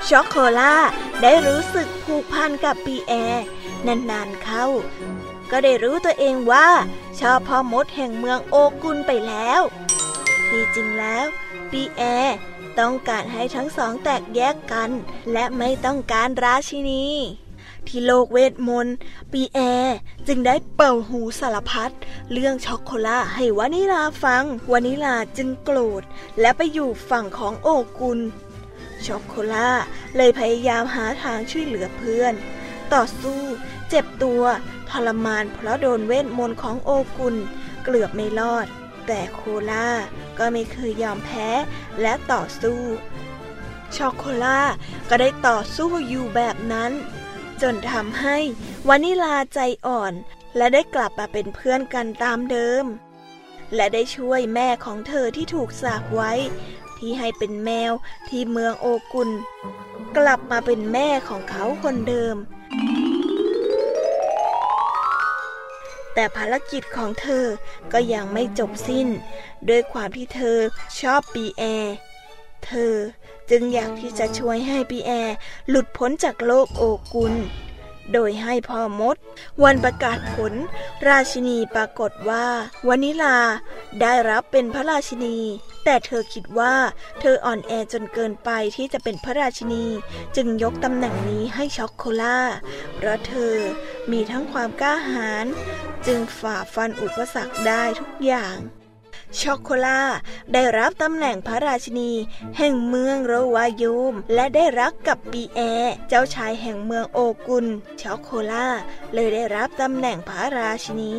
[0.09, 0.75] ช็อกโคล่า
[1.23, 3.45] ได้รู้สึกผูกพันกับปีแอร์
[3.87, 4.67] นานๆเข้า
[5.51, 6.69] ก็ได้รู้ตัวเองว่า
[7.21, 9.61] ชอบพ่อมดแห่งเมืองโอกุลไปแล้ว
[10.49, 11.27] ที่จริงแล้ว
[11.71, 12.37] ปีแอร์
[12.81, 14.91] ต้องการให้ทั้งสองแตกแยกกัน
[15.33, 17.05] และไม่ต้องการราชินี
[17.87, 18.97] ที่โลกเวทมนต์
[19.33, 21.91] ปีแอร์จึงได้เป่าหูสารพัด
[22.33, 26.03] เรื่องช็อกโกแลตให้วานิลาฟัง วานิลาจึงโกรธ
[26.41, 28.21] และไปอยู่ฝั่งของโอกุล
[29.07, 29.83] ช็อกโกแลต
[30.17, 32.35] เลยพยายามหาทางช่วยเหลือเพื่อน
[32.93, 33.41] ต่อสู้
[33.89, 34.43] เจ็บตัว
[34.91, 37.35] ทรมานเพราะโดนเวทมนต์ของโอกุล
[37.85, 38.67] เกือบไม่รอด
[39.07, 39.41] แต่โค
[39.71, 39.89] ล่า
[40.39, 41.49] ก็ไม่เคยยอมแพ้
[42.01, 42.83] และต่อสู้
[43.97, 44.61] ช็อกโคล่า
[45.09, 46.93] ก็ได้ต่อสู้อยู่แบบนั้น
[47.63, 48.39] จนทำให้
[48.89, 50.13] วานิลาใจอ่อน
[50.57, 52.85] และได้กลับมาเป็นเพื่อนกันตามเดิม
[53.75, 56.33] และได้ช่วยแม่ของเธอที่ถูกสาปไว้
[56.99, 57.93] ที่ให้เป็นแมว
[58.29, 59.31] ที่เมืองโอกุล
[60.17, 62.37] กลับมาเป็นแม่ของเขาคนเดิม
[66.19, 67.47] แต่ภารกิจของเธอ
[67.93, 69.09] ก็ยังไม่จบสิ้น
[69.69, 70.59] ด้วยความที่เธอ
[71.01, 71.95] ชอบปีแอร์
[72.67, 72.95] เธอ
[73.51, 75.35] จึงอยากที่จะช่วยให้ปีแอร์
[75.69, 77.35] หลุดพ้นจากโลกโอกุล
[78.13, 79.17] โดยให้พ่อมด
[79.63, 80.53] วันประกาศผล
[81.09, 82.47] ราชินีปรากฏว่า
[82.89, 83.39] วานิลา
[84.01, 85.39] ได้รับเป็นพระราชินี
[85.85, 86.75] แต่เธอคิดว่า
[87.21, 89.85] เธออ่อนแอจนเกินไปที่จะเป็นพระราชินี
[90.37, 92.41] จึงยกตำแหน่งนี้ให้ช็อกโคล่า
[92.95, 93.55] เพราะเธอ
[94.11, 95.47] มีทั้งความกล้าหาญ
[96.07, 98.57] จึงฝ่าฟันอุปสรรคได้ทุกอย่าง
[99.43, 100.01] ช็อกโคล่า
[100.53, 102.13] ได้รับตำแหน่งพระราชินี
[102.59, 105.61] แห่งเมืองโรวายูม และได้รักกับปีแอ
[106.09, 107.67] เจ้าชายแห่งเมืองโอกุล
[108.03, 108.69] ช็อกโคล่า
[109.15, 111.15] เลยได้รับตำแหน่งพระราชินี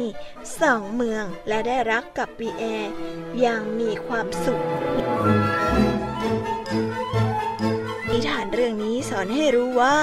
[0.59, 2.63] สองเมืองและได้รักกับปีแอ
[3.39, 4.61] อย่างมีความสุข
[8.09, 9.97] นิทานเรื่องนี้สอนให้รู้ว่า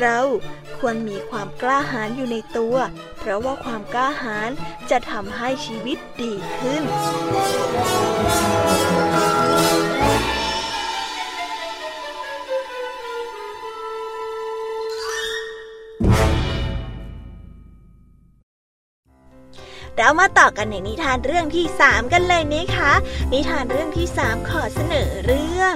[0.00, 0.20] เรา
[0.78, 2.76] ควรมีความกล้าหาญอยู่ในตัว
[3.18, 4.50] เพราะว่าความกล้าหาญ
[4.90, 6.82] จะทำให้ชีวิตดีขึ้น
[20.00, 22.92] เรามาต่อกันในนิทานเรื่องที่สามกันเลยนะคะ
[23.32, 25.74] นิทานเรื่องที่สามขอเสนอเรื่อง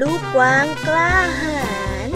[0.00, 1.62] ลูกกวางกล้าหา
[2.06, 2.08] ญ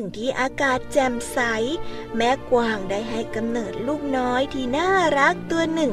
[0.00, 1.38] งที่อากาศแจ่มใส
[2.16, 5.92] แม่กวางได้ให้กำเนิดลูกน้อยที่น่ารักตัวหนึ่ง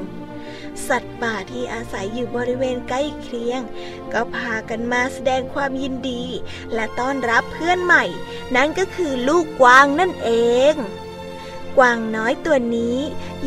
[0.88, 3.62] สัตว์ป่าที่อาศัยอยู่บริเวณใกล้เคียง
[4.14, 6.24] ก็พากันมาแสดงความยินดี
[6.74, 8.03] และต้อนรับเพื่อนใหม่
[8.55, 10.32] นั่นก็คือลูกกวางนั่นเอ
[10.74, 10.76] ง
[11.78, 12.97] กวางน้อยตัวนี้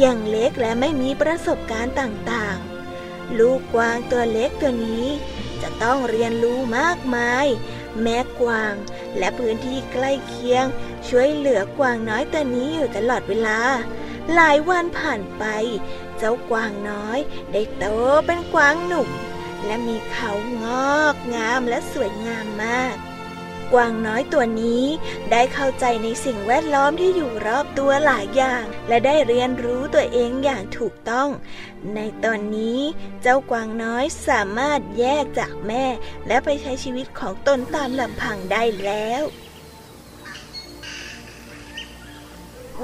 [0.05, 5.07] ยังเล็กและไม่มีประสบการณ์ต่างๆ ลูกกวางตัวเล็กตัวนี้
[5.63, 7.47] จะต้องเรียนรู้มากมาย
[8.03, 8.74] แม้กวาง
[9.18, 10.64] และพื้นที่ใกล้เคียง
[11.09, 13.59] ช่วยเหลือกวางน้อยตัวนี้อยู่ตลอดเวลา
[14.34, 15.45] หลายวันผ่านไป
[16.18, 17.18] เจ้ากวางน้อย
[17.53, 17.84] ได้โต
[18.26, 19.09] เป็นกวางหนุ่ม
[19.64, 20.32] และมีเขา
[20.64, 20.66] ง
[20.99, 22.97] อกงามและสวยงามมาก
[23.73, 24.85] กวางน้อยตัวนี้
[25.31, 31.29] ได้เข้าใจในสิ่งแวดล้อมที่อยู่รอบตัวหลายอย่าง และได้เรียนรู้ตัวเองอย่างถูกต้อง
[31.95, 32.81] ในตอนนี้
[33.23, 35.85] เจ้ากวางน้อยสามารถแยกจากแม่
[36.27, 39.23] และไปใช้ชีวิตของตนตามลำพังได้แล้ว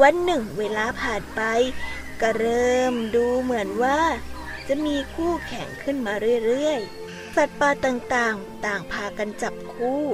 [0.03, 1.41] วันหนึ่งเวลาผ่านไป
[2.21, 4.01] ก็เริ่มดูเหมือนว่า
[4.69, 6.15] จะมีคู่แข่งขึ้นมา
[6.47, 10.05] เรื่อยๆ สัตว์ป่าต่างๆ ต่างพากันจับคู่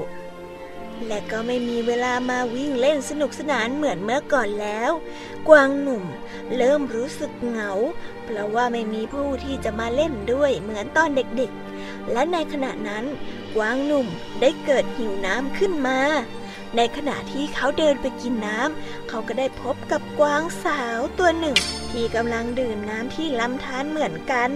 [1.09, 4.91] และก็ไม่มีเวลามาวิ่งเล่นสนุกสนานเหมือนเมื่อก่อนแล้ว
[5.49, 6.05] กวางหนุ่ม
[6.57, 7.71] เริ่มรู้สึกเหงา
[8.25, 13.05] เพราะว่าไม่มีผู้ที่จะมาเล่นด้วยเหมือนตอนเด็กๆ และในขณะนั้น
[13.57, 14.07] กวางหนุ่ม
[14.41, 15.99] ได้เกิดหิวน้ำขึ้นมา
[16.77, 21.57] ในขณะที่เขาเดินไปกินน้ำเขาก็ได้พบกับกวางสาวตัวหนึ่ง
[21.91, 24.51] ที่กำลังดื่มน้ำที่ลำธารเหมือนกัน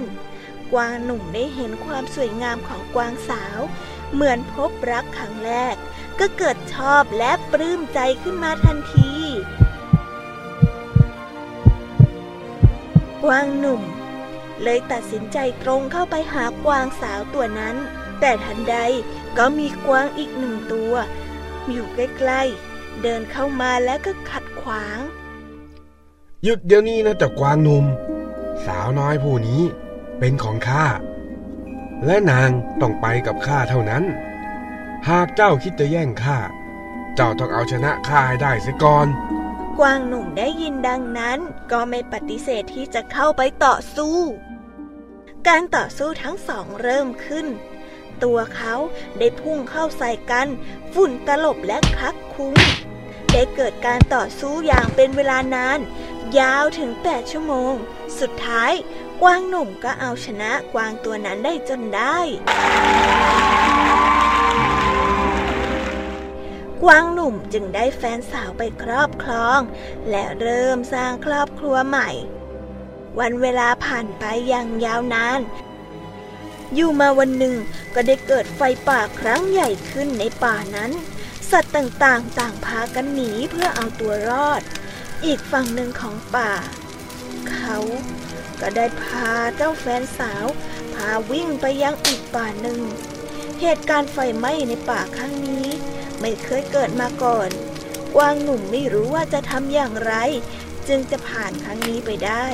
[0.72, 3.58] กวางหนุ่มได้เห็นความสวยงามของกวางสาว
[4.12, 5.74] เหมือนพบรักครั้งแรก
[6.20, 9.12] ก็เกิดชอบและปลื้มใจขึ้นมาทันที
[13.24, 13.82] กวางหนุ่ม
[14.62, 17.76] เลยตัดสินใจตรงเข้าไปหากวางสาวตัวนั้น
[18.20, 18.76] แต่ทันใด
[19.38, 20.92] ก็มีกวางอีกหนึ่งตัว
[21.70, 24.98] อยู่ใกล้ๆ เดินเข้ามาแล้วก็ขัดขวาง
[26.44, 27.84] หยุดเดี๋ยวนี้นะเจ้ากวางหนุ่ม
[28.66, 29.62] สาวน้อยผู้นี้
[30.18, 30.84] เป็นของข้า
[32.04, 34.04] และนางต้องไปกับข้าเท่านั้น
[35.08, 36.38] หากเจ้าคิดจะแย่งข้า
[37.14, 39.06] เจ้าต้องเอาชนะข้าให้ได้เสียก่อน
[39.78, 41.38] กวางหนุ่มได้ยินดังนั้น
[41.72, 44.18] ก็ไม่ปฏิเสธที่จะเข้าไปต่อสู้
[45.48, 47.46] การต่อสู้ทั้งสองเริ่มขึ้น
[48.22, 48.74] ตัวเขา
[49.18, 50.48] ได้พุ่งเข้าใส่กัน
[50.92, 52.54] ฝุ่นตลบและคลักคุ้ง
[53.32, 55.78] ได้เกิดการต่อสู้อย่างเป็นเวลานาน
[56.38, 57.74] ยาวถึง8ชั่วโมง
[58.20, 58.72] สุดท้าย
[59.22, 62.18] กวางหนุ่มก็เอาชนะกวางตัวนั้นได้จนได้
[66.82, 69.60] กวางหนุ่มจึงได้แฟนสาวไปครอบครอง
[70.10, 72.10] และเริ่มสร้างครอบครัวใหม่
[73.18, 75.40] วันเวลาผ่านไปอย่างยาวนาน
[76.74, 77.56] อยู่มาวันหนึ่ง
[77.94, 80.90] ก็ได้เกิดไฟป่าครั้งใหญ่ขึ้นในป่านั้น
[81.50, 84.62] สัตว์ต่างๆ ต่างพากันหนีเพื่อเอาตัวรอด
[85.24, 86.50] อีกฝั่งหนึ่งของป่า
[87.50, 87.76] เขา
[88.60, 90.46] ก็ได้พาเจ้าแฟนสาว
[90.94, 92.80] พาวิ่งไปยังอีกป่าหนึ่ง
[93.60, 95.66] เหตุการณ์ไฟไหม้ในป่าครั้งนี้
[96.20, 97.50] ไม่เคยเกิดมาก่อน
[98.16, 100.14] กวางหนุ่มไม่รู้ว่าจะทำอย่างไร
[100.88, 102.46] จึงจะผ่านครั้งนี้ไปได้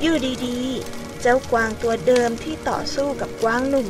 [0.00, 0.16] อยู่
[0.46, 3.88] ดีๆ เจ้ากวางตัวเดิมที่ต่อสู้กับกวางหนุ่ม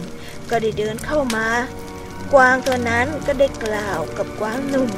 [0.51, 1.49] ก็ได้เดินเข้ามา
[2.33, 4.91] กวางตัวนั้นก็ได้กล่าวกับกวางหนุ่ม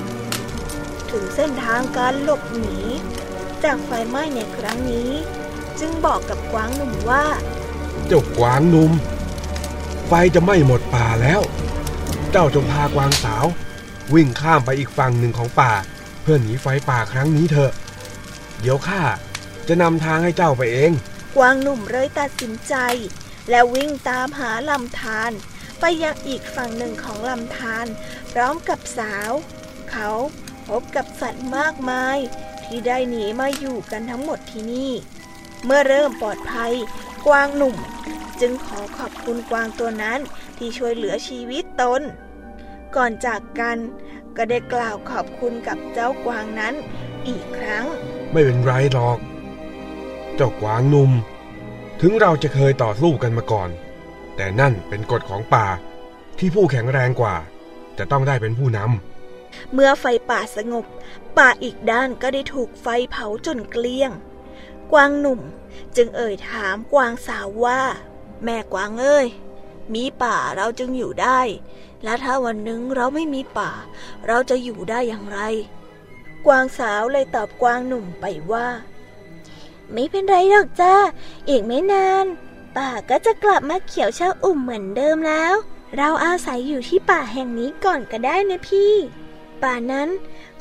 [1.11, 2.78] ถึงเส้นทางการหลบหนี
[3.64, 5.12] จากไฟไหม้ในครั้งนี้
[5.83, 7.24] จึงบอกกับกวางหนุ่มว่า
[8.07, 8.93] เจ้ากวางหนุ่ม
[10.07, 11.41] ไฟจะไหม้หมดป่าแล้ว
[12.30, 13.47] เจ้าจงพากวางสาว
[14.14, 15.72] วิ่งข้ามไปอีกฝั่งหนึ่งของป่า
[16.22, 17.72] เพื่อหนีไฟป่าครั้งนี้เถอะ
[18.61, 19.03] เดี๋ยวข้า
[19.68, 20.93] จะนำทางให้เจ้าไปเอง
[21.37, 22.74] กวางหนุ่มเลยตัดสินใจ
[23.51, 25.33] และวิ่งตามหาลำธาร
[25.80, 27.87] ไปยังอีกฝั่งหนึ่งของลำธาร
[28.33, 29.33] พร้อมกับสาว
[29.91, 30.11] เขา
[30.68, 32.18] พบกับสัตว์มากมาย
[32.64, 34.93] ที่ได้หนีมาอยู่กันทั้งหมดที่นี่
[35.64, 36.72] เมื่อเริ่มปลอดภัย
[37.26, 37.76] กวางหนุ่ม
[38.40, 40.20] จึงขอขอบคุณกวางตัวนั้น
[40.58, 42.02] ที่ช่วยเหลือชีวิตตน
[42.96, 43.78] ก่อนจากกัน
[44.36, 46.74] ก็ได้กล่าวขอบคุณกับเจ้ากวางนั้น
[47.28, 47.84] อีกครั้ง
[48.32, 49.18] ไม่เป็นไรหรอก
[50.36, 51.10] เจ้ากวางหนุ่ม
[52.00, 53.70] ถึงเราจะเคยต่อสู้กันมาก่อน
[54.36, 55.66] แต่นั่นเป็นกฎของป่า
[56.38, 57.36] ที่ผู้แข็งแรงกว่า
[57.98, 60.84] จะต้องได้เป็นผู้นำเมื่อไฟป่าสงบ
[61.38, 64.10] ป่าอีกด้านก็ได้ถูกไฟเผาจนเกลี้ยง
[64.93, 65.40] กวางหนุ่ม
[65.97, 67.80] จึงเอ่ยถามกวางสาวว่า
[68.45, 69.26] แม่กวางเอ้ย
[69.95, 71.40] มีป่าเราจึงอยู่ได้
[72.05, 73.70] และถ้าวันหนึ่งเราไม่มีป่า
[74.26, 75.40] เราจะอยู่ได้อย่างไร
[76.47, 78.68] กวางสาวเลยตอบกวางหนุ่มไปว่า
[79.93, 80.95] ไม่เป็นไรหรอกจ้า
[81.49, 82.26] อีกไม่นาน
[82.76, 85.55] ป่าก็จะกลับมาเขียวชาอุ่มเหมือนเดิมแล้ว
[85.97, 88.93] เราอาศัยอยู่ที่ป่าแห่งนี้ก่อนก็ได้นะพี่
[89.62, 90.09] ป่านั้น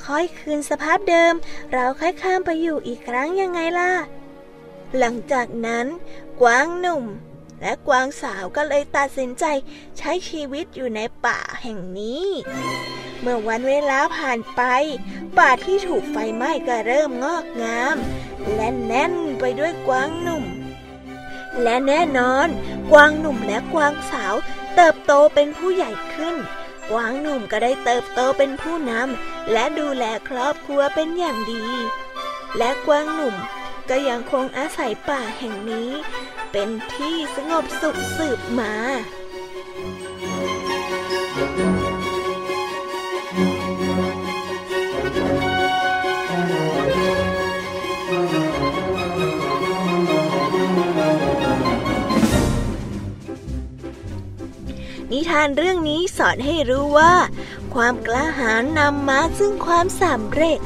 [0.04, 1.34] ค่อยคืนสภาพเดิม
[1.74, 3.92] เราค่อยข้ามไปอยู่อีกครั้งยังไงล่ะ
[4.98, 5.86] หลังจากนั้น
[6.42, 7.06] กวางหนุ่ม
[7.62, 9.46] และกวางสาวก็เลยตัดสินใจ
[9.98, 12.26] ใช้ชีวิตอยู่ในป่าแห่งนี้
[13.22, 14.62] เมื่อวันเวลาผ่านไป
[15.38, 17.98] ป่าที่ถูกไฟไหม้ก็เริ่มงอกงาม
[18.56, 20.46] และแน่นไปด้วยกวางหนุ่ม
[21.62, 22.48] และแน่นอน
[22.92, 24.36] กวางหนุ่มและกวางสาว
[24.76, 26.36] เติบโตเป็นผู้ใหญ่ขึ้น
[26.92, 31.66] กวางหนุ่มก็ได้เติบโตเป็นผู้นำและดูแลครอบครัวเป็นอย่างดี
[32.58, 33.36] และกวางหนุ่ม
[33.94, 35.92] ก็ยังคงอาศัยป่าแห่งนี้
[36.52, 38.74] เป็นที่สงบสุขสืบมา
[55.12, 57.14] นิทานเรื่องนี้สอนให้รู้ว่า
[57.74, 60.60] ความกล้าหาญนำมาซึ่งความสำเร็จ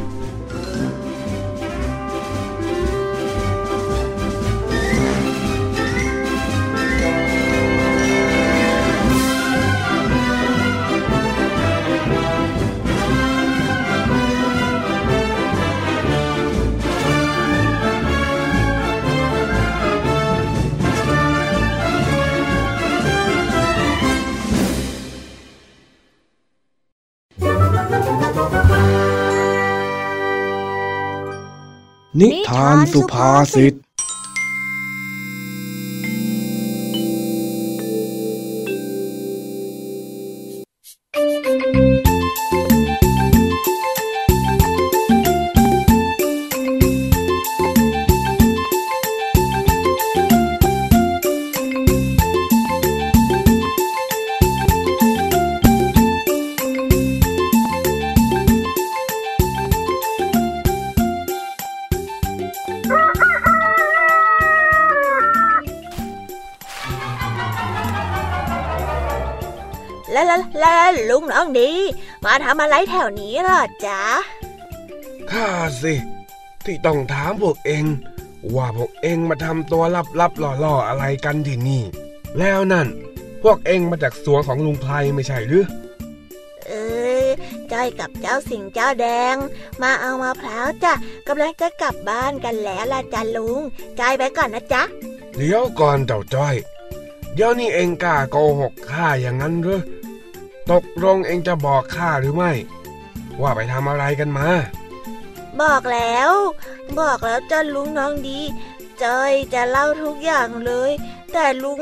[32.22, 33.74] นิทานสุภาษิต
[72.46, 74.02] ทำอะไรแถวนี้ล่ะจ๊ะ
[75.32, 75.48] ข้า
[75.84, 75.94] สิ
[76.66, 77.86] ที่ต้องถามพวกเอง
[78.56, 79.84] ว่าพวกเองมาทำตัว
[80.20, 81.84] ลับๆล่อๆอะไรกันที่นี่
[82.40, 82.88] แล้วนั่น
[83.44, 85.66] พวกเองมาจากสวนของลุงไพรไม่ใช่หรือ
[86.66, 86.72] เอ
[87.26, 87.28] อ
[87.72, 89.36] จ้อยกับเจ้าสิงเจ้าแดง
[89.82, 90.94] มาเอามะพร้าวจ้ะ
[91.28, 93.60] กำลังจะกลับบ้านกันแล้วล่ะจ้ะลุง
[94.00, 94.84] จ้อยไปก่อนนะจ๊ะ
[95.38, 96.56] เดี๋ยวก่อนเจ้าจ้อย
[97.34, 99.82] เดี๋ยวนี้เองกล้าโกหกข้าอย่างนั้นหรือ
[100.72, 102.52] ตกลงเองจะบอกข้าหรือไม่
[103.42, 104.50] ว่าไปทำอะไรกันมา
[105.62, 106.32] บอกแล้ว
[107.00, 108.40] บอกแล้วจ้ะลุงน้องดี
[109.04, 110.92] จ้อยจะเล่าทุกอย่างเลย
[111.34, 111.82] แต่ลุง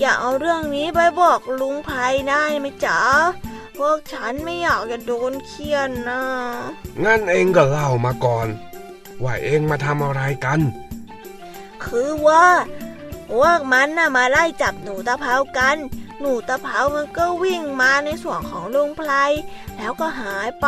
[0.00, 1.90] อย่าเอาเรื่องนี้ไปบอกลุงไพ
[2.28, 3.00] ได้ไหมจ๊ะ
[3.78, 6.22] พวกฉันไม่อยากจะโดนเคี่ยนนะ
[7.04, 8.46] งั้นเองก็เล่ามาก่อน
[9.22, 10.60] ว่าเองมาทำอะไรกัน
[11.84, 12.46] คือว่า
[13.30, 15.76] พวกมันน่ะมาไล่จับหนูตะเภากัน
[16.20, 19.12] หนูตะเภามันก็วิ่งมาในส่วนของลุงไพร
[19.76, 20.66] แล้วก็หายไป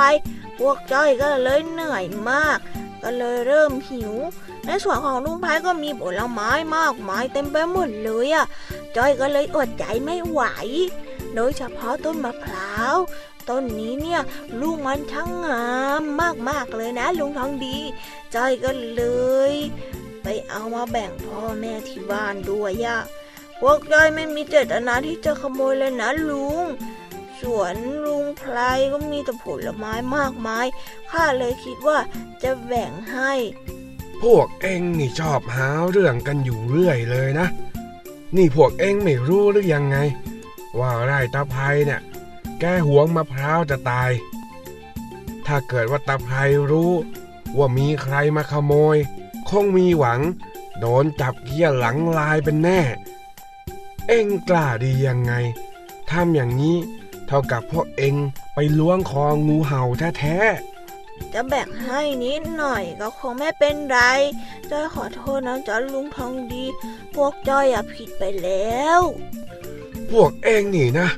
[0.59, 2.59] พวกจ้อยก็เลยเหนื่อยมาก
[3.03, 4.14] ก็เลยเริ่มหิว
[4.66, 8.46] ในส่วนของลุงไพรก็มีผลไม้มากมายเต็มไปหมดเลยอะ
[8.96, 10.42] จ้อยก็เลยอดใจไม่ไหว
[11.34, 12.96] โดยเฉพาะต้นมะพร้าว
[13.48, 14.20] ต้นนี้เนี่ย
[14.61, 15.66] ลูกมันช่างงา
[16.00, 16.03] ม
[16.48, 17.78] มากๆเลยนะ ลุงทองดี
[18.34, 19.03] จ้อยก็เล
[19.53, 19.55] ย
[20.22, 22.98] ไปเอามาแบ่งพ่อแม่ที่บ้านด้วยย่ะ
[23.64, 26.64] พวกจ้อยไม่มีเจตนาที่จะขโมยเลยนะลุง
[27.40, 28.56] สวนลุงไพร
[28.92, 30.66] ก็มีแต่ผลไม้มากมาย
[31.10, 31.98] ข้าเลยคิดว่า
[32.42, 33.32] จะแบ่งให้
[34.22, 37.46] พวกเองนี่ชอบหาเรื่องกันอยู่เรื่อยเลยนะ
[38.36, 39.96] นี่พวกเองไม่รู้หรือยังไง
[40.78, 42.00] ว่าไร่ตะไคร้เนี่ย
[42.60, 44.10] แกหวงมะพร้าวจะตาย
[45.46, 46.92] ถ้าเกิดว่าตะไคร้รู้
[47.56, 48.96] ว่ามีใครมาขโมย
[49.48, 50.20] คงมีหวัง
[50.80, 52.80] โดนจับเกี้ยหลังลายเป็นแน่
[54.09, 55.32] เอ็งกล้าดียังไง
[56.11, 56.76] ทำอย่างนี้
[57.26, 58.14] เท่ากับพวกเอ็ง
[58.55, 59.82] ไปล้วงคองูเห่า
[60.18, 63.98] แท้ๆจะแบ่งให้นิดหน่อยก็คงไม่เป็นไร
[64.70, 66.64] จ้อยขอโทษนะจ๊ะลุงทองดี
[67.14, 69.00] พวกจ้อยอะผิดไปแล้ว
[70.11, 71.09] พวกเองนี่นะ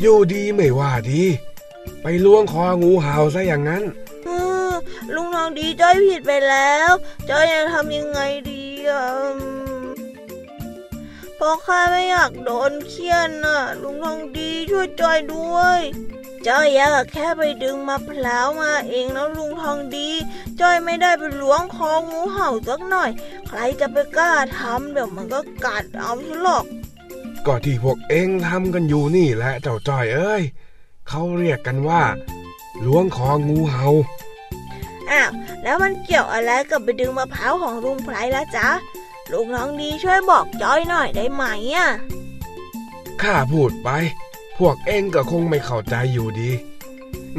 [0.00, 1.22] อยู่ดีไม่ว่าดี
[2.02, 3.82] ไปล้วงคองูเห่าซะอย่างนั้น
[4.24, 4.28] เอ
[4.70, 4.72] อ
[5.14, 6.90] ลุงทองดีจ้อยผิดไปแล้ว
[7.28, 9.59] จ้อยจะทำยังไงดีอะอืม
[11.42, 15.80] เพราะข้าไม่อยากโดนเคี่ยนน่ะ ลุงทองดีช่วยจ้อยด้วย
[16.46, 20.10] จ้อยอยากแค่ไปดึงมะพร้าวมาเองแล้วลุงทองดี
[20.60, 23.10] จ้อยไม่ได้ไปล้วงคองูเห่าสักหน่อย
[23.48, 26.64] ใครจะไปกล้าทำเดี๋ยวมันก็กัดเอาใช่หรอก
[27.46, 30.42] ก็ที่พวกเองทำกันอยู่นี่แหละเจ้าจ้อยเอ้ย
[31.08, 32.02] เขาเรียกกันว่า
[32.84, 33.88] ล้วงคองูเห่า
[35.10, 35.30] อ้าว
[35.62, 38.68] แล้วมันเกี่ยวอะไรกับไปดึงมะพร้าวของลุงไพรละจ๊ะ
[39.32, 41.88] ลุงน้องดีช่วยบอกจ้อยหน่อยได้ไหมอะ
[43.22, 43.88] ข้าพูดไป
[44.58, 46.50] พวกเองก็คงไม่เข้าใจอยู่ดี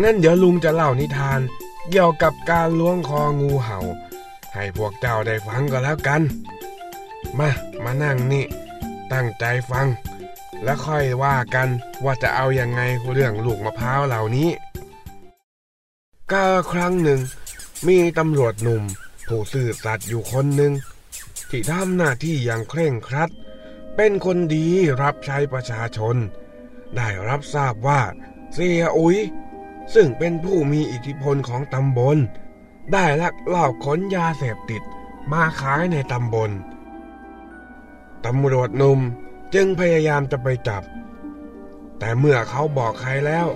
[0.01, 1.39] งั้นเดี๋ยวลุงจะเล่านิทาน
[1.89, 3.79] เกี่ยวกับการล้วงคองูเห่า
[4.53, 6.21] ให้พวกเจ้าได้ฟังก็แล้วกัน
[7.37, 7.49] มา
[7.83, 8.45] มานั่งนี่
[9.11, 9.87] ตั้งใจฟัง
[10.63, 11.69] แล้วค่อยว่ากัน
[12.03, 12.81] ว่าจะเอาอยัางไง
[13.11, 14.49] เรื่องลูกมะพร้าวเหล่านี้
[16.31, 17.19] กาครั้งหนึ่ง
[17.87, 18.83] มีตำรวจหนุ่ม
[19.27, 20.71] ผู้ซื่อสัตย์อยู่คนหนึ่ง
[21.51, 23.29] ที่ทำหน้าที่อย่างเคร่งครัด
[23.95, 24.65] เป็นคนดี
[25.01, 26.15] รับใช้ประชาชน
[26.95, 28.01] ได้รับทราบว่า
[28.53, 29.17] เสียอุ๋ย
[29.93, 32.17] ซึ่งเป็นผู้มีอิทธิพลของตำบล
[32.93, 34.83] ได้ลักลอบขนยาเสพติด
[35.31, 36.51] มาขายในตำบล
[38.25, 38.99] ตำรวจหนุ่ม
[39.53, 40.83] จึงพยายามจะไปจับ
[41.99, 43.47] แต่เมื่อเขาบอกใครแล้ว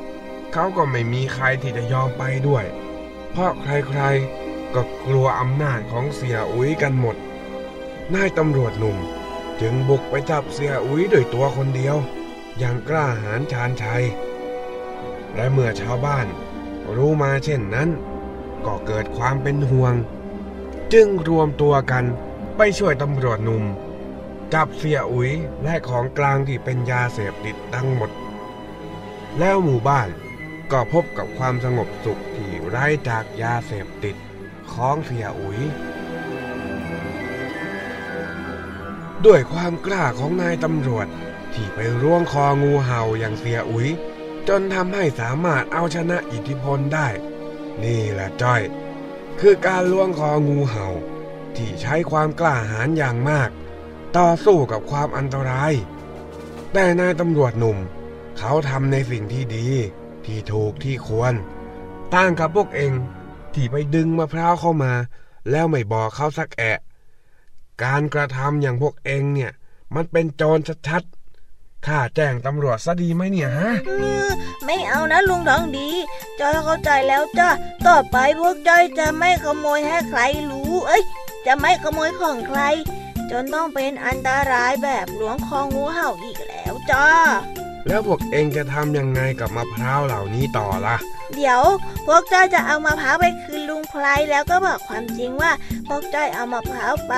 [0.54, 2.66] เขาก็ไม่มีใครที่จะยอมไปด้วย
[3.32, 7.16] เพราะใครๆก็กลัวอำนาจของเสียอุ๋ยกันหมด
[8.14, 8.98] นายตำรวจหนุ่ม
[9.62, 11.96] จึงบุกไปจับเสียอุ๋ยด้วยตัวคนเดียว
[12.58, 14.06] อย่างกล้าหาญชาญชัย
[15.36, 16.28] และเมื่อชาวบ้าน
[16.96, 17.90] รู้มาเช่นนั้น
[18.66, 19.94] ก็เกิดความเป็นห่วง
[20.94, 22.06] จึงรวมตัวกัน
[22.58, 23.64] ไปช่วยตำรวจหนุ่ม
[24.54, 25.32] จับเสียอุ๋ย
[25.64, 28.12] และของกลางที่เป็นยาเสพติดทั้งหมด
[29.40, 30.10] แล้วหมู่บ้าน
[30.72, 34.16] ก็พบกับความสงบสุขที่ไร้จากยาเสพติด
[34.74, 35.62] ของเสียอุ๋ย
[39.24, 41.08] ด้วยความกล้าของนายตำรวจ
[41.54, 43.88] ที่ไปร่วงคองูเห่าอย่างเสียอุ๋ย
[44.48, 47.08] จนทำให้สามารถเอาชนะอิทธิพลได้
[47.84, 48.62] นี่แหละจ้อย
[49.40, 50.88] คือการล่วงคองูเห่า
[51.56, 53.50] ที่ใช้ความกล้าหาญอย่างมาก
[54.18, 55.74] ต่อสู้กับความอันตราย
[56.74, 57.78] แต่นายตำรวจหนุ่ม
[58.38, 59.68] เขาทำในสิ่งที่ดี
[60.26, 61.34] ที่ถูกที่ควร
[62.14, 62.94] ต่างกับพวกเอง
[63.54, 64.94] ที่ไปดึงมะพร้าวเข้ามา
[65.50, 66.80] แล้วไม่บอกเขาสักแอะ
[67.84, 69.52] การกระทำอย่างพวกเองเนี่ย
[69.96, 73.72] มันเป็นโจรชัดๆข้าแจ้งตำรวจซะดีไหมเนี่ยฮะ
[74.66, 75.90] ไม่เอานะลุงทองดี
[76.40, 77.50] จอยเข้าใจแล้วจ้า
[77.88, 81.04] ต่อไปพวกจอยจะไม่ขโมยให้ใครรู้ เอ้ย
[81.46, 82.62] จะไม่ขโมยของใคร
[83.32, 87.08] จนต้องเป็นอันตรายแบบหลวงคองูเห่าอีกแล้วจ้า
[87.88, 90.98] แล้วพวกเองจะทำยังไงกับมะพร้าวเหล่านี้ต่อล่ะ
[91.34, 91.62] เดี๋ยว
[92.06, 95.52] พวกจ้อยจะเอามะพร้าวไปคืนลุงไพรแล้วก็บอกความจริงว่า
[95.88, 97.14] พวกจ้อยเอามะพร้าวไป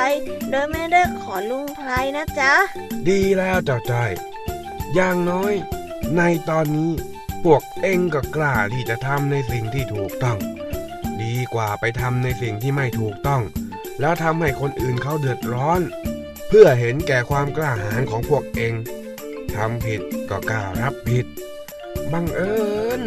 [0.50, 2.54] โดยไม่ได้ขอลุงไพรนะจ๊ะ
[3.10, 4.12] ดีแล้วเจ้าจ้อย
[4.96, 5.54] อย่างน้อย
[6.18, 6.92] ในตอนนี้
[7.44, 10.38] พวกเองก็กล้าที่จะทำในสิ่งที่ถูกต้อง
[11.22, 13.42] ดีกว่าไปทำในสิ่งที่ไม่ถูกต้อง
[14.00, 15.82] แล้วทำให้คนอื่นเขาเดือดร้อน
[16.48, 18.74] เพื่อเห็นแก่ความกล้าหาญของพวกเอง
[19.56, 21.26] ทำผิดก็กล้ารับผิด
[22.12, 22.56] บังเอิ
[23.00, 23.02] ญ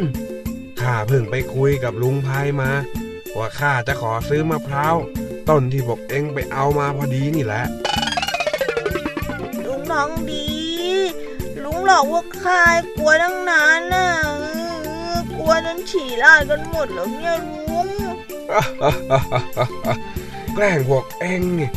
[0.83, 2.71] ข้าเพิ่งไปคุยกับลุงพายมา
[3.37, 4.97] ว่าข้าจะขอซื้อมะพร้าว
[5.49, 7.65] ต้นที่พวกเองไปเอามาพอดีนี่แหละ
[9.65, 10.47] ลุงทองดี
[11.65, 12.63] ลุงหลอกพวกข้า
[12.97, 14.07] กลัวตั้งนานน่ะ
[15.37, 17.35] กลัวจนฉี่ลาดกันหมดแล้วเนี่ย
[17.69, 17.89] ลุง
[20.55, 21.71] แกล้งพวกเองนี่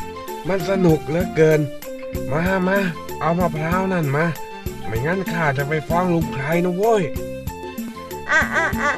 [0.47, 1.61] มันสนุกเหลือเกิน
[2.31, 2.79] มามา
[3.21, 4.25] เอามะพร้าวนั่นมา
[4.85, 7.03] ไม่งั้นข้าจะไปฟ้องลุงไพรนะโว้ย
[8.31, 8.91] อะอะอะ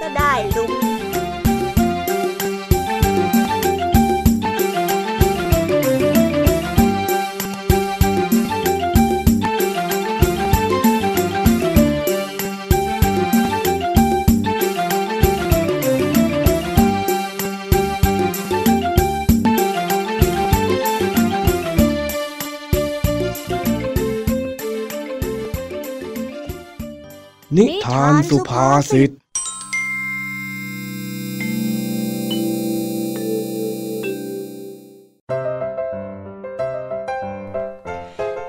[0.00, 1.09] ก็ได้ลุง
[27.56, 29.10] นิทานสุภาษิต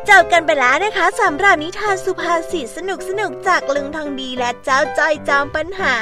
[0.09, 5.95] จบกันไปแล้วนะคะสำหรับนิทานสุภาษิตสนุกสนุกจากลุงทองดีและเจ้าจ้อยจอมปัญหา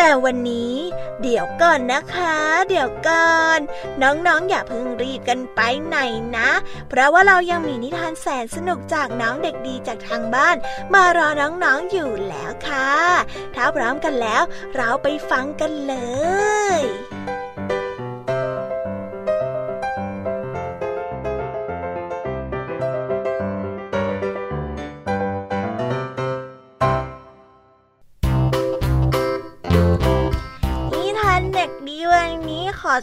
[0.00, 0.74] แต่วันนี้
[1.22, 2.36] เดี๋ยวก่อนนะคะ
[2.68, 3.58] เดี๋ยวก่อน
[4.02, 5.98] น้องๆอย่าเพิ่งรีบกันไปไหน
[6.36, 6.50] นะ
[6.88, 10.56] เพราะว่าเรายังมีนิทานแสนสนุกจากน้องเด็กดีจากทางบ้าน
[10.94, 12.92] มารอน้องๆอยู่แล้วค่ะ
[13.54, 14.42] ถ้าพร้อมกันแล้ว
[14.76, 15.94] เราไปฟังกันเล
[16.76, 16.78] ย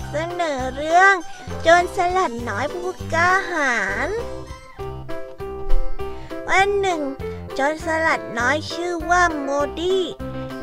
[0.10, 1.14] เสนอเรื่อง
[1.62, 3.76] โจรสลัดน้อยผู้กล้าหา
[4.08, 7.02] วันหนึ่ง
[7.56, 10.04] โจรสลัดน้อยชื่อว่าโมดี้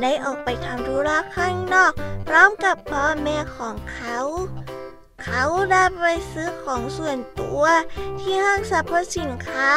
[0.01, 1.93] ได้ออกไปทำธุระข้างนอก
[2.29, 4.19] พร้อมกับพ่อแม่ของเขา
[5.23, 7.63] เขาได้ไปซื้อของส่วนตัว
[8.21, 9.73] ที่ห้างสรรพสินค้า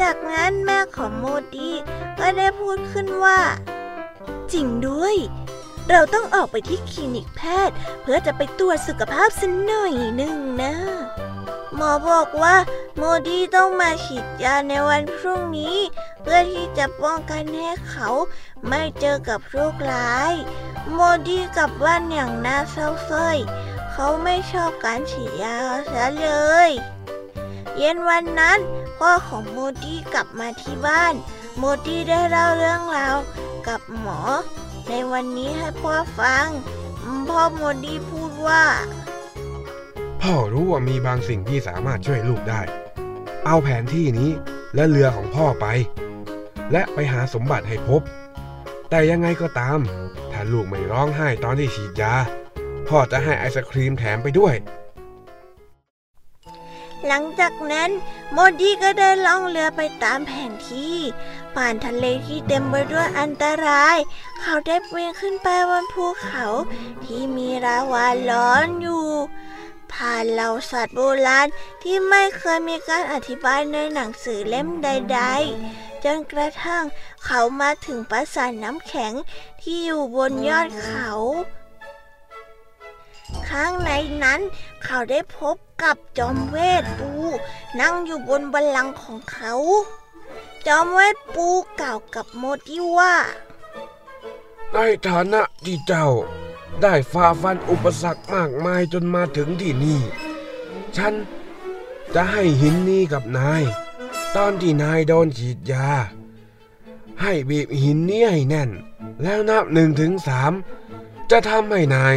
[0.00, 1.76] จากนั้นแม่ของโมดี้
[2.18, 3.40] ก็ได้พูดขึ้นว่า
[4.52, 5.16] จริงด้วย
[5.90, 10.74] เราต้องออกไปที่คลินิกแพทย์ เพื่อจะไปตรวจสุขภาพสักหน่อยหนึ่งนะ
[11.76, 12.56] หมอบอกว่า
[12.96, 15.78] โมดีต้องมาฉีดยาในวันพรุ่งนี้
[16.22, 18.08] เพื่อที่จะป้องกันให้เขา
[18.68, 20.32] ไม่เจอกับโรคร้าย
[20.92, 23.38] โมดีกลับบ้านอย่างน่าเศร้าส้อย
[23.92, 25.56] เขาไม่ชอบการฉีดยา
[25.86, 26.28] เสียเล
[26.68, 26.70] ย
[27.76, 28.58] เย็นวันนั้น
[28.98, 31.14] พ่อของโมดี้กลับมาที่บ้าน
[31.58, 33.16] โมดี้ได้เล่าเรื่องราว
[33.66, 34.20] กับหมอ
[34.88, 36.48] ในวันนี้ให้พ่อฟัง
[37.28, 38.64] พ่อโมดี้พูดว่า
[40.22, 42.60] พ่อรู้ว่ามีบางสิ่งที่สามารถช่วยลูกได้
[43.46, 44.30] เอาแผนที่นี้
[44.74, 45.66] และเรือของพ่อไป
[46.72, 48.02] และไปหาสมบัติให้พบ
[48.90, 49.78] แต่ยังไงก็ตาม
[50.32, 52.14] ถ้าลูกไม่ร้องไห้ตอนที่ฉีดยา
[52.88, 54.54] พ่อจะให้ไอศครีมแถมไปด้วย
[57.06, 57.90] หลังจากนั้น
[58.32, 60.98] โมดี้ก็ได้ล่องเรือไปตามแผนที่
[61.54, 63.96] ผ่านทะเลที่เต็มไปด้วยอันตราย
[64.40, 66.46] เขาได้ปีนขึ้นไปบนภูเขา
[67.04, 69.06] ที่มีราวาร้อนอยู่
[69.92, 71.48] ผ่านเหล่าสัตว์โบราณ
[71.82, 75.20] ที่ไม่เคยมีการอธิบายในหนังสือเล่มใด
[75.62, 76.84] ๆ จนกระทั่ง
[77.24, 79.12] เขามาถึงปราสาทน้ำแข็ง
[79.62, 81.08] ที่อยู่บนยอดเขา
[83.48, 83.90] ข้างใน
[84.24, 84.40] นั้น
[84.84, 87.12] เขาได้พบกับจอมเวทปู
[87.80, 89.54] นั่งอยู่บนบัลลังก์ของเขา
[90.66, 91.46] จอมเวทปู
[91.80, 93.14] กล่าวกับโมดิว่า
[94.72, 94.78] ใน
[95.08, 96.08] ฐานะที่เจ้า
[96.82, 100.00] ได้ฝ่าฟันอุปสรรคมากมายจนมาถึงที่นี่
[100.96, 101.14] ฉัน
[102.14, 103.62] จะให้หินนี้กับนาย
[104.36, 105.88] ตอนที่นายโดนฉีดยา
[107.22, 108.70] ให้บีบหินนี้ให้แน่น
[109.22, 110.52] แล้วนับหนึ่งถึงสาม
[111.30, 112.16] จะทำให้นาย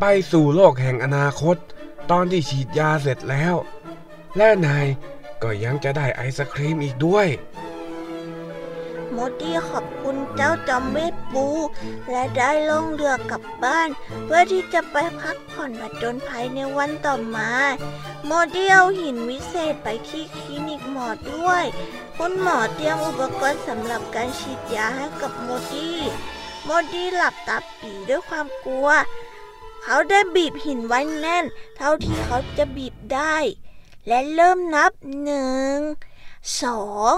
[0.00, 1.56] ไปสู่โลกแห่งอนาคต
[2.10, 3.54] ตอนที่ฉีดยาเสร็จแล้ว
[4.36, 4.86] และนาย
[5.42, 7.28] ก็ยังจะได้ไอศครีมอีกด้วย
[9.12, 11.46] โมดี้ขอบคุณเจ้าจอมเวทปู
[12.10, 13.88] และได้ล่องเรือกลับบ้าน
[14.24, 17.50] เพื่อที่จะไปพักผ่อนผจญภัยในวันต่อมา
[18.26, 21.64] โมดี้เอาหินวิเศษไปที่คลินิกหมอด้วย
[22.16, 25.98] คุณหมอเตรียมอุปกรณ์สำหรับการฉีดยาให้กับโมดี้
[26.64, 28.88] โมดี้หลับตาปีด้วยความกลัว
[29.86, 31.44] เขาได้บีบหินไว้แน่น
[31.76, 33.36] เท่าที่เขาจะบีบได้
[34.06, 35.76] และเริ่มนับหนึ่ง
[36.62, 36.82] สอ
[37.12, 37.14] ง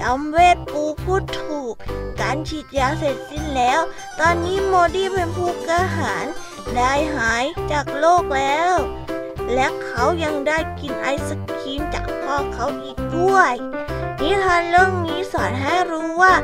[0.00, 1.74] จำเวทปูพูดถูก
[2.20, 3.80] การฉีดยาเสร็จสิ้นแล้ว
[4.20, 6.26] ตอนนี้โมดี้เป็นผู้กระหาร
[6.76, 8.74] ได้หายจากโลกแล้ว
[9.54, 13.52] และเขายังได้กินไอศครีมจากพ่อเขาอีกด้วย
[14.20, 16.34] นิทานเรื่องนี้สอนให้รู้ว่า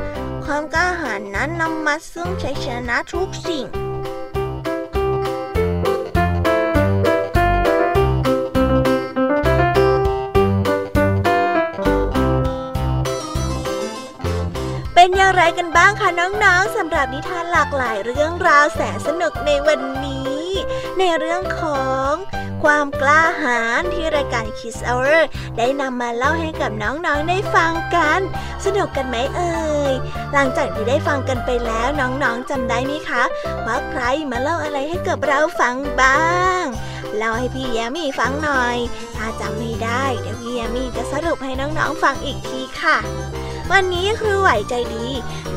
[0.45, 3.65] ความกล้าหาญนั้นนำมาซึ่งชัยชนะทุกสิ่ง
[14.93, 20.43] เป็นอย่างไรกันบ้างคะน้องๆสำหรับนิทานหลากหลายเรื่องราวแสนสนุกในวันนี้
[20.99, 22.13] ในเรื่องของ
[22.63, 25.19] ความกล้าหาญที่รายการ Kiss Hour
[25.57, 28.19] ได้นำมาเล่าให้กับน้องๆได้ฟังกัน
[28.65, 29.53] สนุกกันไหมเอ่
[29.91, 29.93] ย
[30.33, 33.23] หลังจากที่ได้ฟังกันไปแล้วน้องๆจำได้ไหมคะ
[33.65, 34.01] ว่าใคร
[34.31, 36.63] มาเล่าอะไรให้กับเราฟังบ้าง
[37.17, 38.77] เล่าให้พี่แยมมี่ฟังหน่อย
[39.15, 42.97] ถ้าจำไม่ได้เดี๋ยวพี่แยมมี่จะสรุปให้น้องๆฟังอีกทีค่ะ
[43.71, 45.07] วันนี้ครูไหวใจดี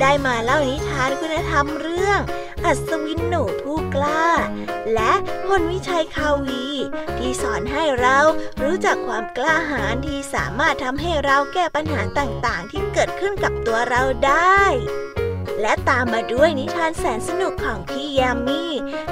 [0.00, 2.20] ได้มาเล่านิทานคุณธรรมเรื่อง
[2.64, 4.26] อัศวินหนูผู้กล้า
[4.94, 5.12] และ
[5.46, 6.66] พลวิชัยคาวี
[7.18, 8.18] ที่สอนให้เรา
[8.62, 14.62] รู้จักความกล้าหาญที่สามารถทำให้เราแก้ปัญหาต่างๆ ที่เกิดขึ้นกับตัวเราได้
[15.60, 18.64] และตามมาด้วยนิทานแสนสนุกของพี่ยามี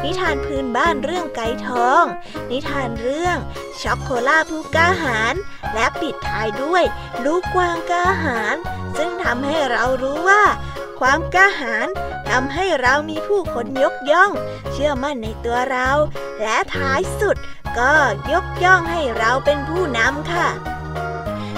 [0.04, 2.04] นิทานพื้นบ้านเรื่องไก่ทอง
[2.50, 3.36] นิทานเรื่อง
[3.80, 5.34] ช็อกโคล่าผู้กล้าหาญ
[5.74, 6.84] และปิดท้ายด้วย
[7.24, 8.56] ลูกกวางกล้าหาญ
[8.96, 10.42] ซึ่งทำให้เรารู้ว่า
[11.00, 11.88] ความกล้าหาญ
[12.30, 14.30] ทำให้เรามีผู้คนยกย่อง
[14.72, 15.90] เชื่อมั่นในตัวเรา
[16.42, 17.36] และท้ายสุด
[17.78, 17.92] ก็
[18.32, 20.48] ยกย่องให้เราเป็นผู้นำค่ะ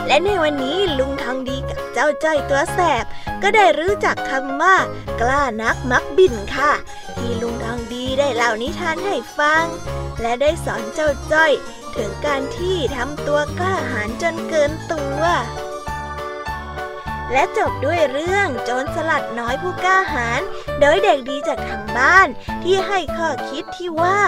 [0.06, 3.04] และในวันนี้ลุงทองดีกับเจ้าจ้อยตัวแสบ
[3.42, 4.76] ก็ได้รู้จักคำว่า
[5.20, 6.72] กล้านักมักบินค่ะ
[7.18, 9.64] ที่ลุงทองดีได้เล่านิทานให้ฟัง
[10.20, 11.52] และได้สอนเจ้าจ้อย
[11.96, 15.22] ถึงการที่ทำตัวกล้าหาญจนเกินตัว
[17.32, 20.40] และจบด้วยเรื่องโจรสลัดน้อยผู้กล้าหาญ
[20.80, 22.28] โดยเด็กดีจากทางบ้าน
[22.62, 24.18] ที่ให้ข้อคิดที่ว่า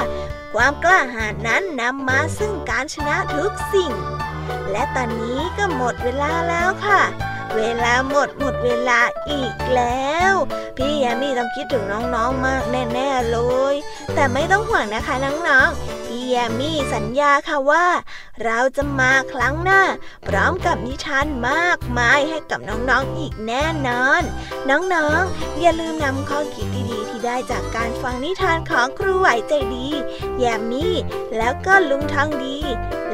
[0.54, 3.92] ความกล้าหาญนั้นนำมาซึ่งการชนะทุกสิ่ง
[4.70, 7.02] และตอนนี้ก็หมดเวลาแล้วค่ะ
[7.56, 9.00] เวลาหมดหมดเวลา
[9.30, 10.34] อีกแล้ว
[10.76, 11.84] พี่แยมมี่ต้องคิดถึง
[12.14, 13.38] น้องๆมากแน่ๆเล
[13.72, 13.74] ย
[14.14, 17.86] แต่ไม่ต้องห่วงนะคะน้องๆ พี่แยมมี่สัญญาค่ะว่า
[18.44, 19.82] เราจะมาครั้งหน้า
[20.26, 24.22] พร้อมกับนิทานมากมายให้กับน้องๆอีกแน่นอน
[24.70, 29.88] น้องๆ อย่าลืมนำข้อคิดดีๆ ที่ได้จากการฟังนิทานของครูไหวใจดี
[30.38, 30.94] แยมมี่
[31.36, 32.58] แล้วก็ลุงทองดี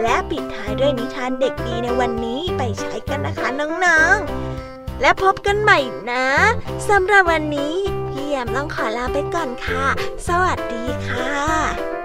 [0.03, 3.49] และปิดท้ายด้วยนิทานเด็กดีในวันนี้ไปใช้กันนะคะ
[3.85, 5.79] น้องๆ และพบกันใหม่
[6.11, 6.27] นะ
[6.89, 7.75] สำหรับวันนี้
[8.09, 9.85] พี่แยมต้องขอลาไปก่อนค่ะ
[10.29, 12.00] สวัสดีค่ะ